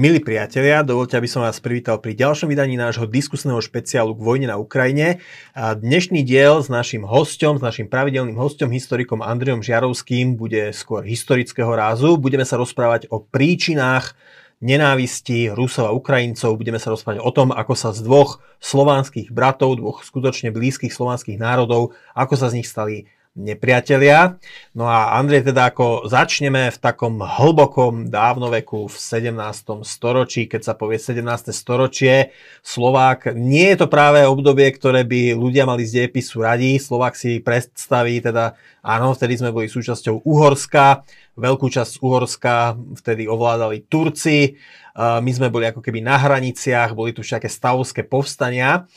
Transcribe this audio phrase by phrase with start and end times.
[0.00, 4.48] Milí priatelia, dovolte, aby som vás privítal pri ďalšom vydaní nášho diskusného špeciálu k vojne
[4.48, 5.20] na Ukrajine.
[5.52, 11.04] A dnešný diel s našim hostom, s našim pravidelným hostom, historikom Andriom Žiarovským, bude skôr
[11.04, 12.16] historického rázu.
[12.16, 14.16] Budeme sa rozprávať o príčinách
[14.64, 16.56] nenávisti Rusov a Ukrajincov.
[16.56, 21.36] Budeme sa rozprávať o tom, ako sa z dvoch slovanských bratov, dvoch skutočne blízkych slovanských
[21.36, 23.04] národov, ako sa z nich stali
[23.38, 24.42] nepriatelia.
[24.74, 29.86] No a Andrej, teda ako začneme v takom hlbokom dávnoveku v 17.
[29.86, 31.54] storočí, keď sa povie 17.
[31.54, 36.76] storočie, Slovák, nie je to práve obdobie, ktoré by ľudia mali z dejepisu radi.
[36.82, 41.06] Slovák si predstaví, teda áno, vtedy sme boli súčasťou Uhorska,
[41.38, 44.58] veľkú časť Uhorska vtedy ovládali Turci,
[44.98, 48.90] my sme boli ako keby na hraniciach, boli tu všaké stavovské povstania.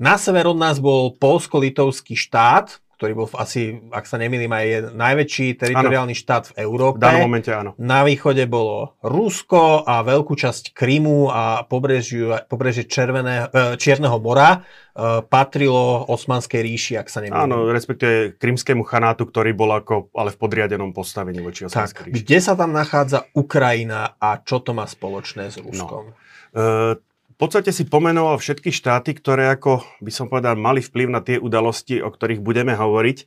[0.00, 5.56] Na sever od nás bol polsko-litovský štát, ktorý bol asi, ak sa nemýlim, aj najväčší
[5.56, 6.20] teritoriálny ano.
[6.20, 7.00] štát v Európe.
[7.00, 7.72] V danom momente áno.
[7.80, 14.60] Na východe bolo Rusko a veľkú časť Krymu a pobrežie, pobrežie Červené, e, Čierneho mora
[14.92, 17.48] e, patrilo Osmanskej ríši, ak sa nemýlim.
[17.48, 22.20] Áno, respektíve Krymskému chanátu, ktorý bol ako, ale v podriadenom postavení voči Osmanskej ríši.
[22.20, 26.12] Kde sa tam nachádza Ukrajina a čo to má spoločné s Ruskom?
[26.12, 26.20] No.
[26.52, 27.09] E, v
[27.40, 32.04] podstate si pomenoval všetky štáty, ktoré ako by som povedal mali vplyv na tie udalosti,
[32.04, 33.18] o ktorých budeme hovoriť.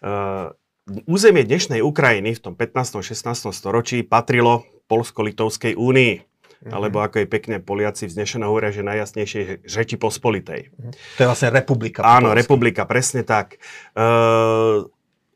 [0.00, 0.56] Uh,
[1.04, 3.04] územie dnešnej Ukrajiny v tom 15.
[3.04, 3.52] 16.
[3.52, 6.14] storočí patrilo Polsko-Litovskej únii.
[6.60, 6.76] Mm-hmm.
[6.76, 10.72] Alebo ako je pekne Poliaci vznešeno hovoria, že najjasnejšie Řeči Pospolitej.
[10.72, 10.92] Mm-hmm.
[11.16, 12.00] To je vlastne republika.
[12.04, 13.60] Áno, republika, presne tak.
[13.92, 14.88] Uh,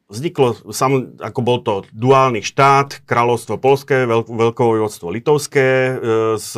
[0.09, 5.95] vzniklo, sam, ako bol to duálny štát, kráľovstvo polské, veľk, veľkovojvodstvo litovské, e,
[6.37, 6.53] s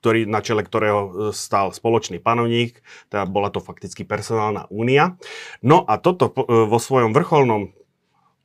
[0.00, 5.16] ktorý, na čele ktorého e, stál spoločný panovník, teda bola to fakticky personálna únia.
[5.60, 7.74] No a toto e, vo svojom vrcholnom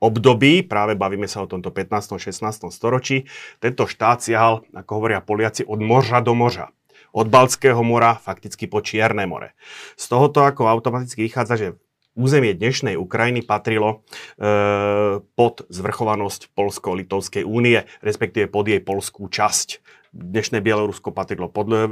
[0.02, 2.17] období, práve bavíme sa o tomto 15.
[2.17, 2.73] 16.
[2.73, 3.30] storočí,
[3.61, 6.73] tento štát siahal, ako hovoria Poliaci, od morža do morža.
[7.11, 9.53] Od Baltského mora fakticky po Čierne more.
[9.99, 11.67] Z tohoto ako automaticky vychádza, že
[12.15, 14.03] územie dnešnej Ukrajiny patrilo
[14.36, 20.01] e, pod zvrchovanosť Polsko-Litovskej únie, respektíve pod jej polskú časť.
[20.11, 21.88] Dnešné Bielorusko patrilo pod e,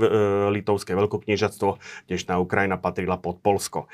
[0.52, 1.80] Litovské veľkokniežatstvo,
[2.12, 3.88] dnešná Ukrajina patrila pod Polsko.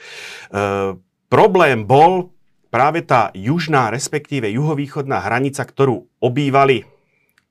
[0.49, 0.97] E,
[1.29, 2.33] problém bol
[2.73, 6.89] práve tá južná, respektíve juhovýchodná hranica, ktorú obývali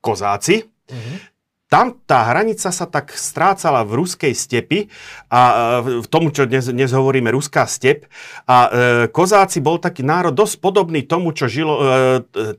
[0.03, 0.67] kozáci.
[0.91, 1.34] Mm-hmm
[1.65, 4.85] tam tá hranica sa tak strácala v ruskej stepi
[5.33, 5.41] a
[5.81, 8.05] e, v tom, čo dnes, dnes hovoríme ruská step.
[8.45, 8.69] A e,
[9.09, 11.85] kozáci bol taký národ dosť podobný tomu, čo žilo e,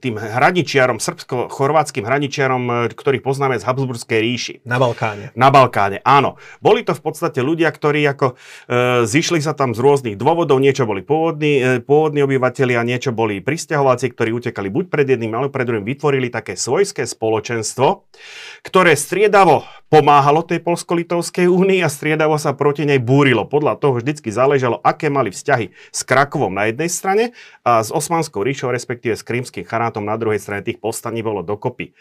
[0.02, 4.54] tým hraničiarom, srbsko-chorvátským hraničiarom, e, ktorých poznáme z Habsburskej ríši.
[4.66, 5.30] Na Balkáne.
[5.38, 6.34] Na Balkáne, áno.
[6.58, 10.58] Boli to v podstate ľudia, ktorí ako e, zišli sa tam z rôznych dôvodov.
[10.58, 15.54] Niečo boli pôvodní, e, pôvodní obyvateľia, niečo boli pristahovalci, ktorí utekali buď pred jedným, alebo
[15.54, 15.86] pred druhým.
[15.86, 18.10] Vytvorili také svojské spoločenstvo,
[18.66, 23.46] ktoré striedavo pomáhalo tej Polsko-Litovskej únii a striedavo sa proti nej búrilo.
[23.46, 27.24] Podľa toho vždycky záležalo, aké mali vzťahy s Krakovom na jednej strane
[27.62, 30.66] a s Osmanskou ríšou, respektíve s Krymským chanátom na druhej strane.
[30.66, 31.94] Tých povstaní bolo dokopy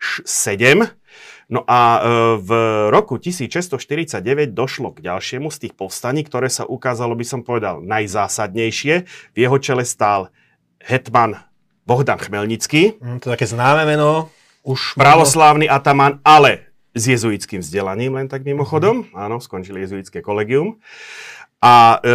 [0.00, 0.84] 7.
[1.50, 2.00] No a e,
[2.40, 2.50] v
[2.94, 8.94] roku 1649 došlo k ďalšiemu z tých povstaní, ktoré sa ukázalo, by som povedal, najzásadnejšie.
[9.34, 10.32] V jeho čele stál
[10.80, 11.36] hetman
[11.84, 12.96] Bohdan Chmelnický.
[13.02, 14.32] Mm, to je také známe meno.
[14.60, 19.06] Už pravoslávny ataman, ale s jezuitským vzdelaním, len tak mimochodom.
[19.06, 19.16] Mm-hmm.
[19.16, 20.82] Áno, skončili jezuitské kolegium.
[21.62, 22.08] A e,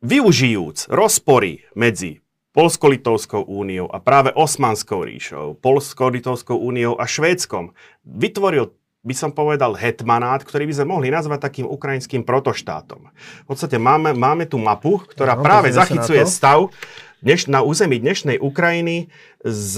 [0.00, 2.24] využijúc rozpory medzi
[2.56, 8.72] Polsko-Litovskou úniou a práve Osmanskou ríšou, Polsko-Litovskou úniou a Švédskom, vytvoril
[9.06, 13.06] by som povedal hetmanát, ktorý by sme mohli nazvať takým ukrajinským protoštátom.
[13.14, 16.72] V podstate máme, máme tu mapu, ktorá no, práve zachycuje stav
[17.20, 19.08] dneš, na území dnešnej Ukrajiny
[19.44, 19.74] z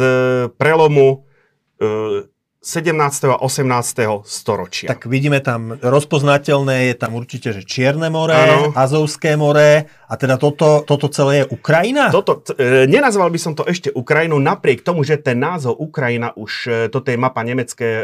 [0.56, 1.26] prelomu
[1.78, 2.99] e, 17.
[3.31, 4.26] a 18.
[4.26, 4.91] storočia.
[4.91, 8.75] Tak vidíme tam rozpoznateľné, je tam určite, že Čierne more, ano.
[8.75, 12.11] Azovské more a teda toto, toto celé je Ukrajina?
[12.11, 16.52] Toto, e, nenazval by som to ešte Ukrajinu, napriek tomu, že ten názov Ukrajina už,
[16.67, 18.02] e, toto je mapa nemecké, e,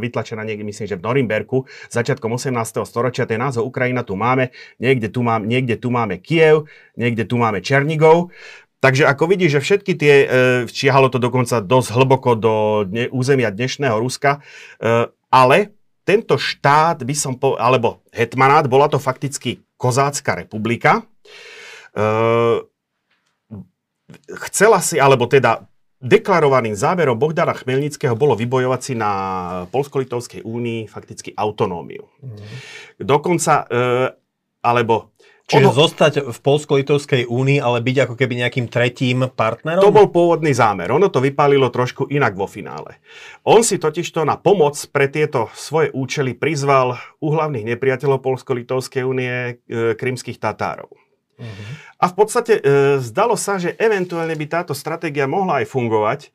[0.00, 2.88] vytlačená niekde, myslím, že v Norimberku, začiatkom 18.
[2.88, 4.48] storočia, ten názov Ukrajina tu máme,
[4.80, 6.64] niekde tu, mám, niekde tu máme Kiev,
[6.96, 8.32] niekde tu máme Černigov.
[8.80, 10.26] Takže ako vidíš, že všetky tie, e,
[10.64, 12.54] čiahalo to dokonca dosť hlboko do
[12.88, 14.40] dne, územia dnešného Ruska,
[14.80, 15.76] e, ale
[16.08, 21.04] tento štát by som povedal, alebo hetmanát, bola to fakticky Kozácka republika.
[21.92, 22.04] E,
[24.48, 25.68] chcela si, alebo teda
[26.00, 29.12] deklarovaným záverom Bohdana Chmelnického bolo vybojovať si na
[29.68, 32.08] Polsko-Litovskej únii fakticky autonómiu.
[32.24, 32.40] Mm.
[33.04, 33.76] Dokonca, e,
[34.64, 35.12] alebo
[35.50, 39.82] Čiže Odho- zostať v Polsko-Litovskej únii, ale byť ako keby nejakým tretím partnerom?
[39.82, 40.94] To bol pôvodný zámer.
[40.94, 43.02] Ono to vypálilo trošku inak vo finále.
[43.42, 49.58] On si totižto na pomoc pre tieto svoje účely prizval u hlavných nepriateľov Polsko-Litovskej únie
[49.66, 50.94] e, krymských Tatárov.
[50.94, 51.70] Uh-huh.
[51.98, 56.28] A v podstate e, zdalo sa, že eventuálne by táto stratégia mohla aj fungovať, e,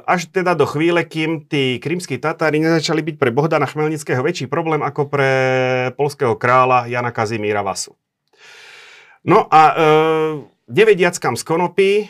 [0.00, 4.80] až teda do chvíle, kým tí krymskí Tatári nezačali byť pre Bohdana Chmelnického väčší problém
[4.80, 5.30] ako pre
[6.00, 7.92] polského kráľa Jana Kazimíra Vasu.
[9.24, 9.74] No a e,
[10.68, 12.08] nevediac kam z konopy, e,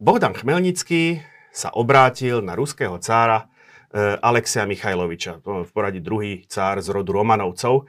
[0.00, 1.20] Bohdan Chmelnický
[1.52, 3.48] sa obrátil na ruského cára e,
[4.20, 7.84] Alexia Michajloviča, v poradí druhý cár z rodu Romanovcov.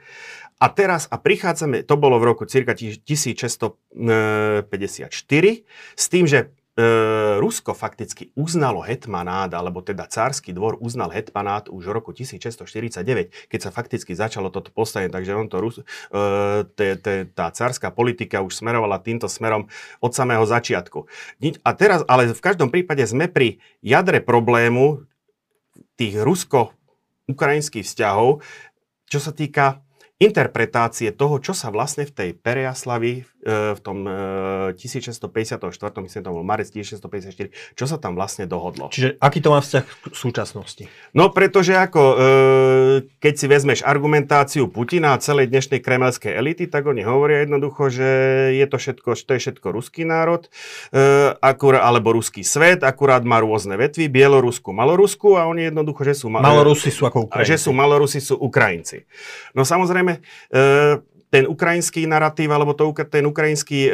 [0.58, 4.66] A teraz, a prichádzame, to bolo v roku cirka 1654,
[5.96, 6.57] s tým, že e,
[7.42, 13.58] Rusko fakticky uznalo hetmanát, alebo teda cársky dvor uznal hetmanát už v roku 1649, keď
[13.58, 19.26] sa fakticky začalo toto postavenie, takže on to, e, tá cárska politika už smerovala týmto
[19.26, 19.66] smerom
[19.98, 21.10] od samého začiatku.
[21.66, 25.02] A teraz, ale v každom prípade sme pri jadre problému
[25.98, 28.38] tých rusko-ukrajinských vzťahov,
[29.10, 29.82] čo sa týka
[30.22, 34.02] interpretácie toho, čo sa vlastne v tej Perejaslavi E, v tom
[34.74, 38.90] 1654, e, myslím, to bol marec 1654, čo sa tam vlastne dohodlo.
[38.90, 40.84] Čiže aký to má vzťah k súčasnosti?
[41.14, 42.16] No, pretože ako, e,
[43.22, 48.10] keď si vezmeš argumentáciu Putina a celej dnešnej kremelskej elity, tak oni hovoria jednoducho, že
[48.58, 50.50] je to všetko, to je všetko ruský národ,
[51.38, 56.26] akurát, alebo ruský svet, akurát má rôzne vetvy, Bielorusku, Malorusku a oni jednoducho, že sú...
[56.28, 57.50] Malorusi sú ako Ukrajinci.
[57.54, 59.06] Že sú Malorusi sú Ukrajinci.
[59.54, 60.18] No samozrejme,
[61.28, 63.90] ten ukrajinský narratív alebo to, ten ukrajinský e,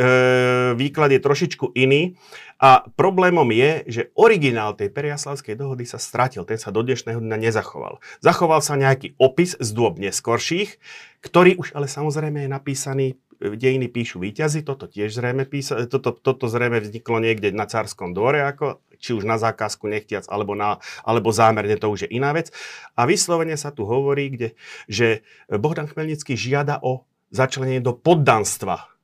[0.79, 2.15] výklad je trošičku iný.
[2.63, 7.37] A problémom je, že originál tej Periaslavskej dohody sa stratil, ten sa do dnešného dňa
[7.51, 7.99] nezachoval.
[8.23, 10.79] Zachoval sa nejaký opis z dôb neskorších,
[11.21, 13.07] ktorý už ale samozrejme je napísaný
[13.41, 18.41] dejiny píšu výťazy, toto tiež zrejme písa, toto, toto zrejme vzniklo niekde na cárskom dvore,
[18.41, 22.55] ako, či už na zákazku nechtiac, alebo, na, alebo zámerne, to už je iná vec.
[22.97, 24.49] A vyslovene sa tu hovorí, kde,
[24.89, 27.05] že Bohdan Chmelnický žiada o
[27.35, 28.95] začlenenie do poddanstva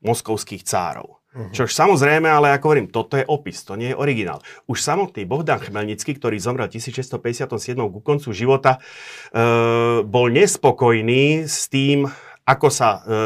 [0.00, 1.20] moskovských cárov.
[1.34, 1.50] Uh-huh.
[1.50, 4.38] Čož samozrejme, ale ako hovorím, toto je opis, to nie je originál.
[4.70, 8.80] Už samotný Bohdan Chmelnický, ktorý zomrel 1657 ku koncu života, e,
[10.06, 12.06] bol nespokojný s tým,
[12.44, 13.16] ako sa e, e,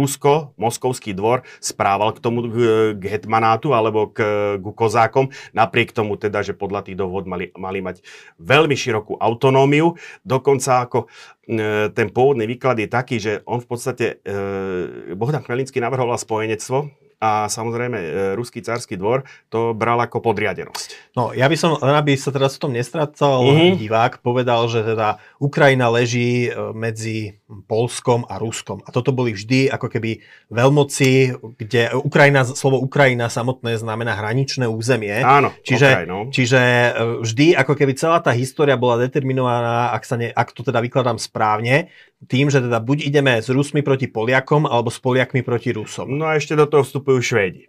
[0.00, 2.56] Rusko, Moskovský dvor správal k tomu k,
[2.96, 4.24] k hetmanátu alebo k,
[4.56, 8.00] k kozákom, napriek tomu teda, že podľa tých dohod mali, mali mať
[8.40, 9.92] veľmi širokú autonómiu.
[10.24, 11.04] Dokonca ako
[11.44, 17.01] e, ten pôvodný výklad je taký, že on v podstate, e, Bohdan Chmelnický navrhoval spojenectvo
[17.22, 21.14] a samozrejme e, ruský cársky dvor to bral ako podriadenosť.
[21.14, 23.78] No ja by som, aby sa teraz v tom nestracal mm-hmm.
[23.78, 27.38] divák, povedal, že teda Ukrajina leží e, medzi
[27.70, 28.82] Polskom a Ruskom.
[28.82, 30.18] A toto boli vždy ako keby
[30.50, 35.22] veľmoci, kde Ukrajina, slovo Ukrajina samotné znamená hraničné územie.
[35.22, 36.26] Áno, čiže, okay, no.
[36.34, 36.90] čiže e,
[37.22, 41.22] vždy ako keby celá tá história bola determinovaná, ak, sa ne, ak to teda vykladám
[41.22, 41.86] správne,
[42.28, 46.14] tým, že teda buď ideme s Rusmi proti Poliakom, alebo s Poliakmi proti Rusom.
[46.14, 47.66] No a ešte do toho vstupujú Švédi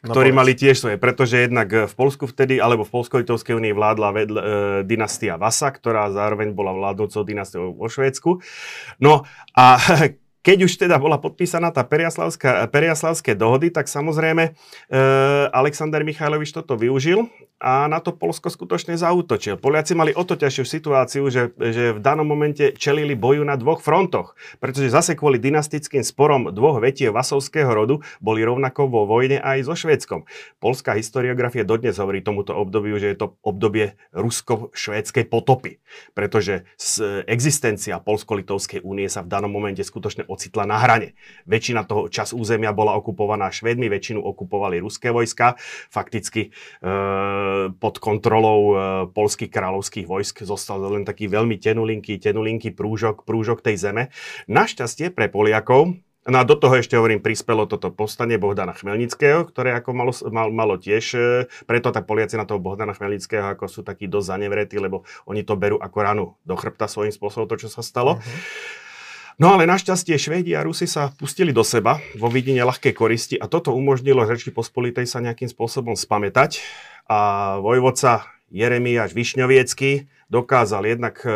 [0.00, 3.74] no ktorí no, mali tiež svoje, pretože jednak v Polsku vtedy, alebo v Polsko-Litovskej únii
[3.76, 4.42] vládla vedl, e,
[4.88, 8.40] dynastia Vasa, ktorá zároveň bola vládnúcou dynastiou vo Švédsku.
[8.96, 9.76] No a
[10.46, 14.52] keď už teda bola podpísaná tá Periaslavské dohody, tak samozrejme e,
[15.52, 17.28] Alexander Michajlovič toto využil
[17.60, 19.60] a na to Polsko skutočne zautočil.
[19.60, 23.84] Poliaci mali o to ťažšiu situáciu, že, že v danom momente čelili boju na dvoch
[23.84, 24.32] frontoch,
[24.64, 29.76] pretože zase kvôli dynastickým sporom dvoch vetiev vasovského rodu boli rovnako vo vojne aj so
[29.76, 30.24] Švédskom.
[30.56, 35.84] Polská historiografia dodnes hovorí tomuto obdobiu, že je to obdobie rusko-švédskej potopy,
[36.16, 36.64] pretože
[37.28, 41.12] existencia Polsko-Litovskej únie sa v danom momente skutočne ocitla na hrane.
[41.44, 45.60] Väčšina toho čas územia bola okupovaná Švédmi, väčšinu okupovali ruské vojska.
[45.92, 48.74] Fakticky e, pod kontrolou e,
[49.12, 54.02] polských kráľovských vojsk zostal len taký veľmi tenulinký, tenulinký prúžok, prúžok tej zeme.
[54.50, 55.96] Našťastie pre Poliakov,
[56.28, 60.52] No a do toho ešte hovorím, prispelo toto povstanie Bohdana Chmelnického, ktoré ako malo, mal,
[60.52, 64.76] malo tiež, e, preto tak Poliaci na toho Bohdana Chmelnického ako sú takí dosť zanevretí,
[64.76, 68.20] lebo oni to berú ako ranu do chrbta svojím spôsobom, to, čo sa stalo.
[68.20, 68.79] Uh-huh.
[69.40, 73.48] No ale našťastie Švédi a Rusi sa pustili do seba vo vidine ľahkej koristi a
[73.48, 76.60] toto umožnilo Reči Pospolitej sa nejakým spôsobom spamätať
[77.08, 81.32] a vojvodca Jeremiáš Višňoviecky dokázal jednak e,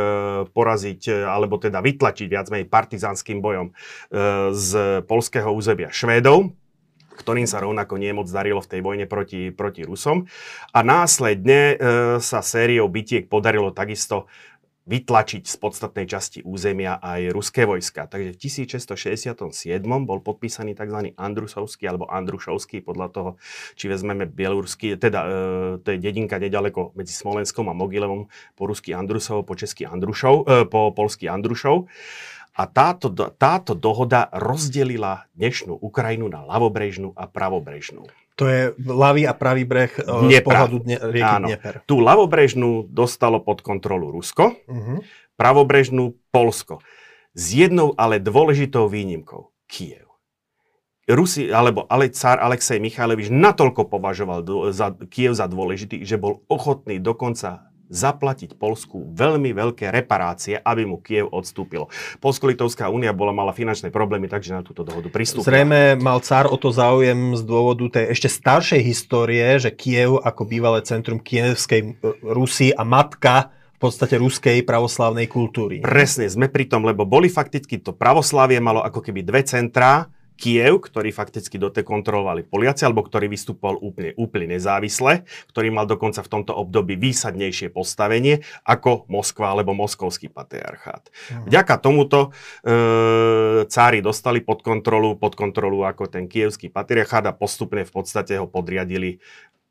[0.52, 6.52] poraziť, e, alebo teda vytlačiť viac menej partizánskym bojom e, z polského územia Švédov,
[7.16, 10.28] ktorým sa rovnako nie moc darilo v tej vojne proti, proti Rusom.
[10.76, 11.78] A následne
[12.20, 14.28] sa sériou bitiek podarilo takisto
[14.84, 18.04] vytlačiť z podstatnej časti územia aj ruské vojska.
[18.04, 19.40] Takže v 1667
[20.04, 21.16] bol podpísaný tzv.
[21.16, 23.30] Andrusovský alebo Andrušovský, podľa toho,
[23.80, 25.28] či vezmeme bieloruský, teda e,
[25.80, 30.68] to je dedinka nedaleko medzi Smolenskom a Mogilevom, po rusky Andrusov, po česky Andrušov, e,
[30.68, 31.88] po polsky Andrušov.
[32.54, 38.06] A táto, táto dohoda rozdelila dnešnú Ukrajinu na ľavobrežnú a pravobrežnú.
[38.34, 41.46] To je ľavý a pravý breh uh, z pohľadu dne, rieky Áno.
[41.46, 41.86] Dnieper.
[41.86, 44.98] Tú ľavobrežnú dostalo pod kontrolu Rusko, uh-huh.
[45.38, 46.82] pravobrežnú Polsko.
[47.34, 49.54] S jednou ale dôležitou výnimkou.
[49.70, 50.06] Kiev.
[51.04, 54.40] Rusi, alebo ale cár Alexej Michailovič natoľko považoval
[54.72, 61.00] za, Kiev za dôležitý, že bol ochotný dokonca zaplatiť Polsku veľmi veľké reparácie, aby mu
[61.00, 61.92] Kiev odstúpilo.
[62.18, 65.46] Polsko-Litovská únia bola mala finančné problémy, takže na túto dohodu pristúpila.
[65.46, 70.42] Zrejme mal cár o to záujem z dôvodu tej ešte staršej histórie, že Kiev ako
[70.48, 71.88] bývalé centrum kievskej e,
[72.24, 75.84] Rusy a matka v podstate ruskej pravoslavnej kultúry.
[75.84, 80.82] Presne, sme pri tom, lebo boli fakticky to pravoslávie malo ako keby dve centrá, Kiev,
[80.82, 85.22] ktorý fakticky dote kontrolovali Poliaci, alebo ktorý vystupoval úplne, úplne nezávisle,
[85.54, 91.06] ktorý mal dokonca v tomto období výsadnejšie postavenie ako Moskva alebo moskovský patriarchát.
[91.06, 91.46] Uh-huh.
[91.46, 92.34] Vďaka tomuto
[92.66, 98.34] e, cári dostali pod kontrolu, pod kontrolu ako ten kievský patriarchát a postupne v podstate
[98.34, 99.22] ho podriadili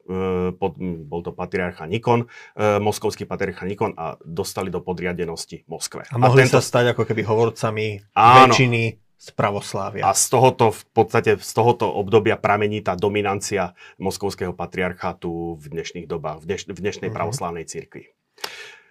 [0.07, 0.15] e,
[0.55, 2.23] pod, bol to patriarcha Nikon,
[2.55, 6.07] e, moskovský patriarcha Nikon a dostali do podriadenosti Moskve.
[6.07, 6.55] A mohli a tento...
[6.55, 10.03] sa stať ako keby hovorcami áno, väčšiny z pravoslávia.
[10.03, 16.11] A z tohoto, v podstate z tohoto obdobia pramení tá dominancia moskovského patriarchátu v dnešných
[16.11, 17.15] dobách, v, dneš, v dnešnej mm-hmm.
[17.15, 18.11] pravoslávnej cirkvi.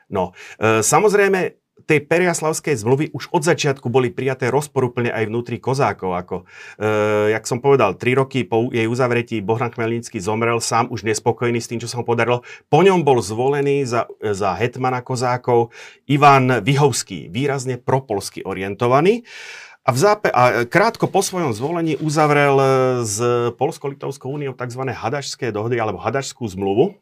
[0.09, 6.17] No, e, samozrejme, tej periaslavskej zmluvy už od začiatku boli prijaté rozporúplne aj vnútri kozákov.
[6.17, 6.37] Ako,
[6.81, 11.61] e, jak som povedal, tri roky po jej uzavretí Bohdan Chmelnícky zomrel sám už nespokojný
[11.61, 12.41] s tým, čo sa mu podarilo.
[12.73, 15.73] Po ňom bol zvolený za, za hetmana kozákov
[16.09, 19.29] Ivan Vyhovský, výrazne propolsky orientovaný.
[19.83, 22.67] A, v zápe- a krátko po svojom zvolení uzavrel e,
[23.03, 23.19] s
[23.59, 24.79] Polsko-Litovskou úniou tzv.
[24.87, 26.95] hadašské dohody alebo hadašskú zmluvu,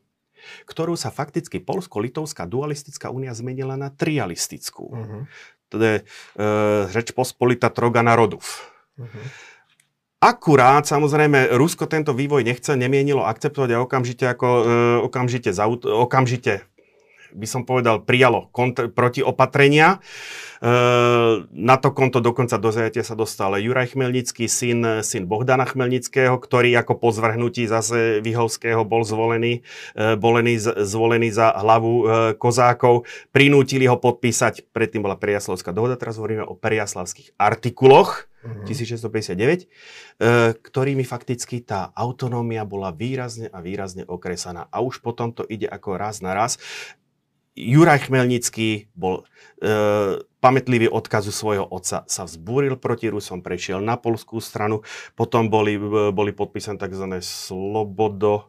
[0.65, 4.97] ktorú sa fakticky Polsko-Litovská dualistická únia zmenila na trialistickú.
[4.97, 5.29] Uh-huh.
[5.69, 6.05] To je e,
[6.89, 8.49] reč pospolita troga národov.
[8.97, 9.29] Uh-huh.
[10.21, 14.65] Akurát, samozrejme, Rusko tento vývoj nechce, nemienilo akceptovať a okamžite, ako, e,
[15.05, 16.65] okamžite, zaut- okamžite
[17.33, 19.99] by som povedal, prijalo kontr- protiopatrenia.
[20.61, 20.69] E,
[21.51, 26.77] na to konto dokonca do zajatia sa dostal Juraj Chmelnický, syn, syn Bohdana Chmelnického, ktorý
[26.81, 29.65] ako po zvrhnutí zase Vyhovského bol zvolený,
[29.97, 32.05] e, bolený, zvolený za hlavu e,
[32.37, 33.09] kozákov.
[33.33, 38.65] Prinútili ho podpísať, predtým bola Periaslavská dohoda, teraz hovoríme o Periaslavských artikuloch, uh-huh.
[38.65, 39.69] 1659,
[40.61, 44.69] ktorými fakticky tá autonómia bola výrazne a výrazne okresaná.
[44.73, 46.57] A už potom to ide ako raz na raz.
[47.61, 49.29] Juraj Chmelnický bol
[49.61, 54.81] e, pamätlivý odkazu svojho otca, sa vzbúril proti Rusom, prešiel na polskú stranu,
[55.13, 57.21] potom boli, e, boli podpísané tzv.
[57.21, 58.49] slobodo,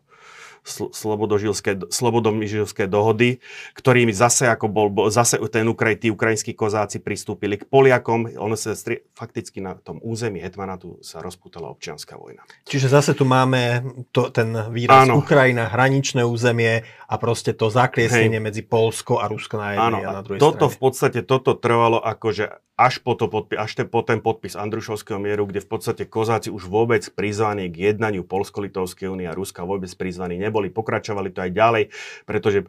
[0.66, 3.42] slobodožilské, slobodožilské dohody,
[3.74, 8.30] ktorými zase, ako bol, zase ten Ukraj, tí ukrajinskí kozáci pristúpili k Poliakom.
[8.38, 12.46] Ono sa stri, fakticky na tom území Hetmanatu sa rozputala občianská vojna.
[12.70, 13.82] Čiže zase tu máme
[14.14, 15.18] to, ten výraz Áno.
[15.18, 20.12] Ukrajina, hraničné územie a proste to zakliesnenie medzi Polsko a Rusko na jednej Áno, a
[20.14, 20.74] na druhej toto strane.
[20.74, 25.22] v podstate, toto trvalo akože až po, to podpi- až te, po ten podpis Andrušovského
[25.22, 29.94] mieru, kde v podstate kozáci už vôbec prizvaní k jednaniu Polsko-Litovskej únie a Ruska vôbec
[29.94, 30.51] prizvaní neboli.
[30.52, 31.84] Pokračovali to aj ďalej,
[32.28, 32.66] pretože e,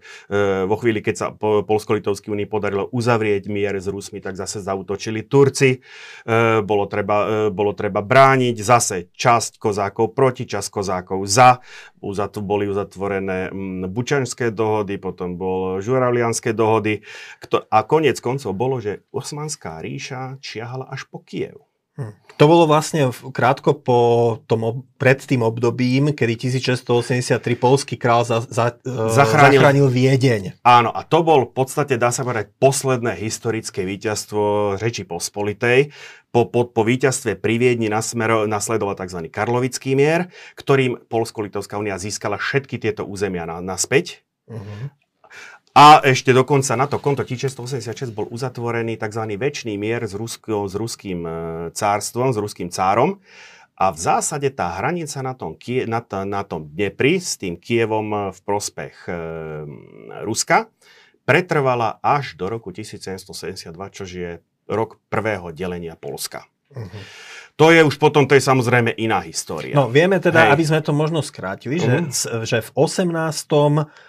[0.64, 5.26] vo chvíli, keď sa po, Polsko-Litovskej únii podarilo uzavrieť mier s Rusmi, tak zase zautočili
[5.26, 5.78] Turci.
[5.78, 5.78] E,
[6.62, 11.58] bolo, treba, e, bolo treba brániť zase časť kozákov proti, časť kozákov za.
[12.02, 13.54] Uzat, boli uzatvorené
[13.86, 17.06] bučanské dohody, potom bol žuralianské dohody.
[17.38, 21.71] Kto, a konec koncov bolo, že Osmanská ríša čiahala až po Kiev.
[21.92, 22.12] Hm.
[22.40, 23.98] To bolo vlastne krátko po
[24.48, 30.42] tom, pred tým obdobím, kedy 1683 polský král za, za, e, zachránil, zachránil Viedeň.
[30.64, 35.92] Áno, a to bol v podstate, dá sa povedať, posledné historické víťazstvo Reči Pospolitej.
[36.32, 39.28] Po, po, po víťazstve pri Viedni nasmero, nasledoval tzv.
[39.28, 44.24] Karlovický mier, ktorým Polsko-Litovská únia získala všetky tieto územia na, naspäť.
[44.48, 44.88] Uh-huh.
[45.72, 49.24] A ešte dokonca na to konto 1686 bol uzatvorený tzv.
[49.40, 51.32] väčší mier s, Rusko, s ruským e,
[51.72, 53.24] cárstvom, s ruským cárom.
[53.80, 55.56] A v zásade tá hranica na tom,
[55.88, 59.12] na, na tom Dnepri s tým Kievom e, v prospech e,
[60.28, 60.68] Ruska
[61.24, 66.44] pretrvala až do roku 1772, čo je rok prvého delenia Polska.
[66.68, 67.00] Uh-huh.
[67.62, 69.70] To je už potom, to je samozrejme iná história.
[69.70, 70.58] No vieme teda, Hej.
[70.58, 72.10] aby sme to možno skrátili, uh-huh.
[72.10, 73.06] že, že v 18.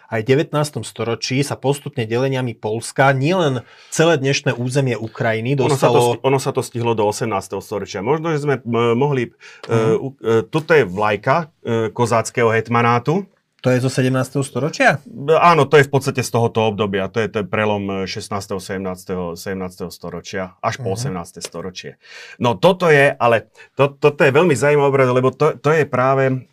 [0.09, 0.49] aj 19.
[0.81, 3.61] storočí sa postupne deleniami Polska nielen
[3.93, 5.69] celé dnešné územie Ukrajiny dostalo...
[5.69, 7.29] Ono sa to, ono sa to stihlo do 18.
[7.61, 8.01] storočia.
[8.01, 8.57] Možno, že sme
[8.97, 9.29] mohli...
[9.69, 10.17] Uh-huh.
[10.17, 13.29] Uh, uh, toto je vlajka uh, kozáckého hetmanátu.
[13.63, 14.43] To je zo 17.
[14.43, 14.99] storočia?
[15.39, 17.07] Áno, to je v podstate z tohoto obdobia.
[17.07, 18.59] To je ten prelom 16.
[18.59, 19.39] 17.
[19.39, 19.39] 17.
[19.87, 21.15] storočia až po uh-huh.
[21.15, 21.23] Mhm.
[21.23, 21.39] 18.
[21.39, 21.95] storočie.
[22.43, 23.47] No toto je, ale
[23.79, 26.43] to, toto je veľmi zaujímavé, lebo to, to je práve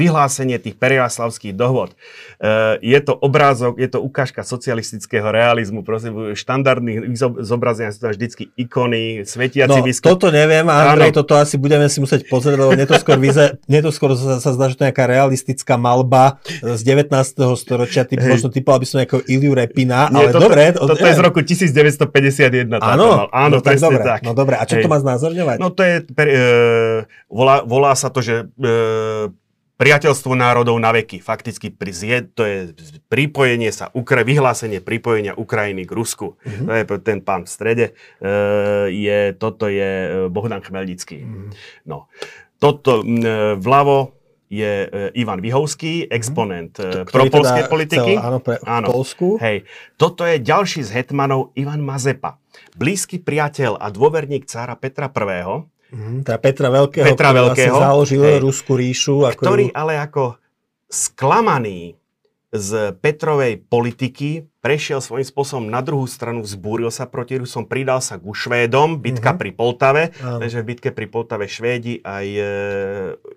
[0.00, 1.92] vyhlásenie tých periaslavských dohod.
[2.40, 7.12] E, je to obrázok, je to ukážka socialistického realizmu, prosím, štandardných
[7.44, 10.16] zobrazenia sú tam vždycky ikony, svetiaci no, biskup.
[10.16, 13.80] toto neviem, Andrej, toto asi budeme si musieť pozrieť, lebo mne to skôr, vyze, mne
[13.84, 17.12] to skôr sa, sa zdá, že to je nejaká realistická malba z 19.
[17.60, 20.62] storočia, typ, možno typoval by som nejakého Iliu Repina, Nie, ale toto, dobre.
[20.72, 22.80] Toto to je z roku 1951.
[22.80, 24.20] Áno, áno, no, tak dobre, tak.
[24.24, 24.84] No dobre, a čo Hej.
[24.86, 25.56] to má znázorňovať?
[25.60, 26.40] No to je, per, e,
[27.28, 28.74] volá, volá sa to, že e,
[29.80, 31.24] priateľstvo národov na veky.
[31.24, 32.76] Fakticky pri zjed, to je
[33.08, 36.36] pripojenie sa, ukra- vyhlásenie pripojenia Ukrajiny k Rusku.
[36.36, 36.84] Mm-hmm.
[36.84, 37.86] To je ten pán v strede.
[38.20, 38.32] E,
[38.92, 41.24] je, toto je e, Bohdan Chmelnický.
[41.24, 41.48] Mm-hmm.
[41.88, 42.12] No.
[42.60, 44.20] Toto e, vľavo
[44.52, 46.08] je e, Ivan Vyhovský, mhm.
[46.12, 47.08] exponent mm-hmm.
[47.08, 48.12] propolskej teda politiky.
[48.20, 48.86] Chcel, áno, pre áno.
[48.92, 49.40] Polsku.
[49.40, 49.64] Hej.
[49.96, 52.36] Toto je ďalší z hetmanov Ivan Mazepa.
[52.76, 57.86] Blízky priateľ a dôverník cára Petra I Mm, teda Petra Veľkého, Petra ktorý Veľkého, vlastne
[57.90, 59.14] založil hej, Ruskú ríšu.
[59.26, 59.74] Ako ktorý ju...
[59.74, 60.38] ale ako
[60.90, 62.00] sklamaný
[62.50, 68.18] z Petrovej politiky prešiel svojím spôsobom na druhú stranu, vzbúril sa proti Rusom, pridal sa
[68.18, 69.40] ku Švédom, bitka mm-hmm.
[69.40, 72.42] pri Poltave, takže v bitke pri Poltave Švédi aj e,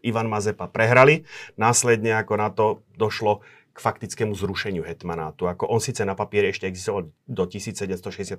[0.02, 1.30] Ivan Mazepa prehrali.
[1.62, 5.50] Následne ako na to došlo k faktickému zrušeniu hetmanátu.
[5.50, 8.38] Ako on síce na papieri ešte existoval do 1764,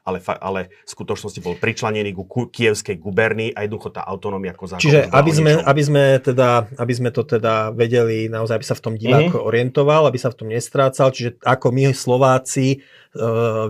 [0.00, 4.64] ale, fa- ale v skutočnosti bol pričlenený ku kievskej gubernii a jednoducho tá autonómia ako
[4.76, 4.84] zákon.
[4.88, 8.82] Čiže aby sme, aby, sme teda, aby sme to teda vedeli naozaj, aby sa v
[8.88, 9.44] tom divák mm-hmm.
[9.44, 12.80] orientoval, aby sa v tom nestrácal, čiže ako my Slováci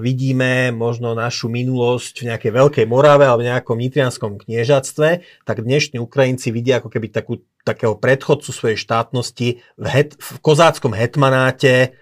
[0.03, 5.09] vidíme možno našu minulosť v nejakej Veľkej Morave alebo v nejakom nitrianskom kniežatstve,
[5.47, 10.95] tak dnešní Ukrajinci vidia ako keby takú takého predchodcu svojej štátnosti v, het, v kozáckom
[10.95, 11.99] hetmanáte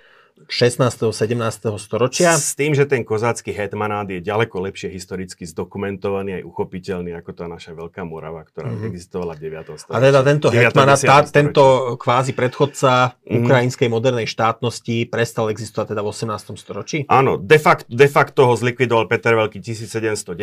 [0.48, 1.12] 16.
[1.12, 1.78] 17.
[1.80, 2.37] storočia.
[2.37, 7.44] S tým, že ten kozácky hetmanát je ďaleko lepšie historicky zdokumentovaný aj uchopiteľný ako tá
[7.48, 8.88] naša Veľká Morava, ktorá mm-hmm.
[8.90, 9.80] existovala v 9.
[9.80, 9.96] storočí.
[9.96, 13.40] A teda tento hetmanát, tá, tento kvázi predchodca mm-hmm.
[13.44, 16.61] ukrajinskej modernej štátnosti prestal existovať teda v 18.
[16.61, 16.98] storočí?
[17.09, 20.37] Áno, de facto, de facto ho zlikvidoval Peter Veľký 1709,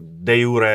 [0.00, 0.74] de jure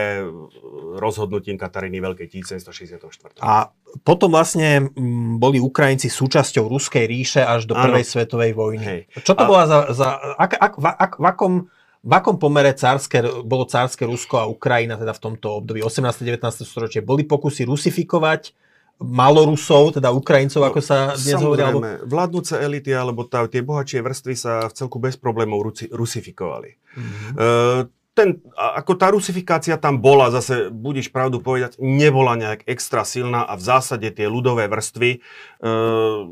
[0.97, 3.39] rozhodnutím Kataríny Veľkej 1764.
[3.39, 4.89] A potom vlastne
[5.37, 8.85] boli Ukrajinci súčasťou Ruskej ríše až do prvej svetovej vojny.
[8.85, 9.01] Hej.
[9.27, 9.49] Čo to a...
[9.49, 9.77] bola za...
[9.91, 10.07] za
[10.39, 11.53] ak, ak, ak, ak, v, akom,
[12.01, 16.23] v akom pomere cárske, bolo cárske Rusko a Ukrajina teda v tomto období 18.
[16.23, 16.41] 19.
[16.63, 17.03] storočie?
[17.03, 18.55] Boli pokusy rusifikovať
[19.01, 21.65] malorusov, teda Ukrajincov, ako sa dnes hovorí?
[21.65, 21.81] Alebo...
[22.05, 26.77] vládnúce elity alebo tá, tie bohatšie vrstvy sa v celku bez problémov rusi, rusifikovali.
[26.77, 27.31] Mm-hmm.
[27.33, 27.89] Uh,
[28.21, 33.57] ten, ako tá rusifikácia tam bola, zase budeš pravdu povedať, nebola nejak extra silná a
[33.57, 36.29] v zásade tie ľudové vrstvy uh,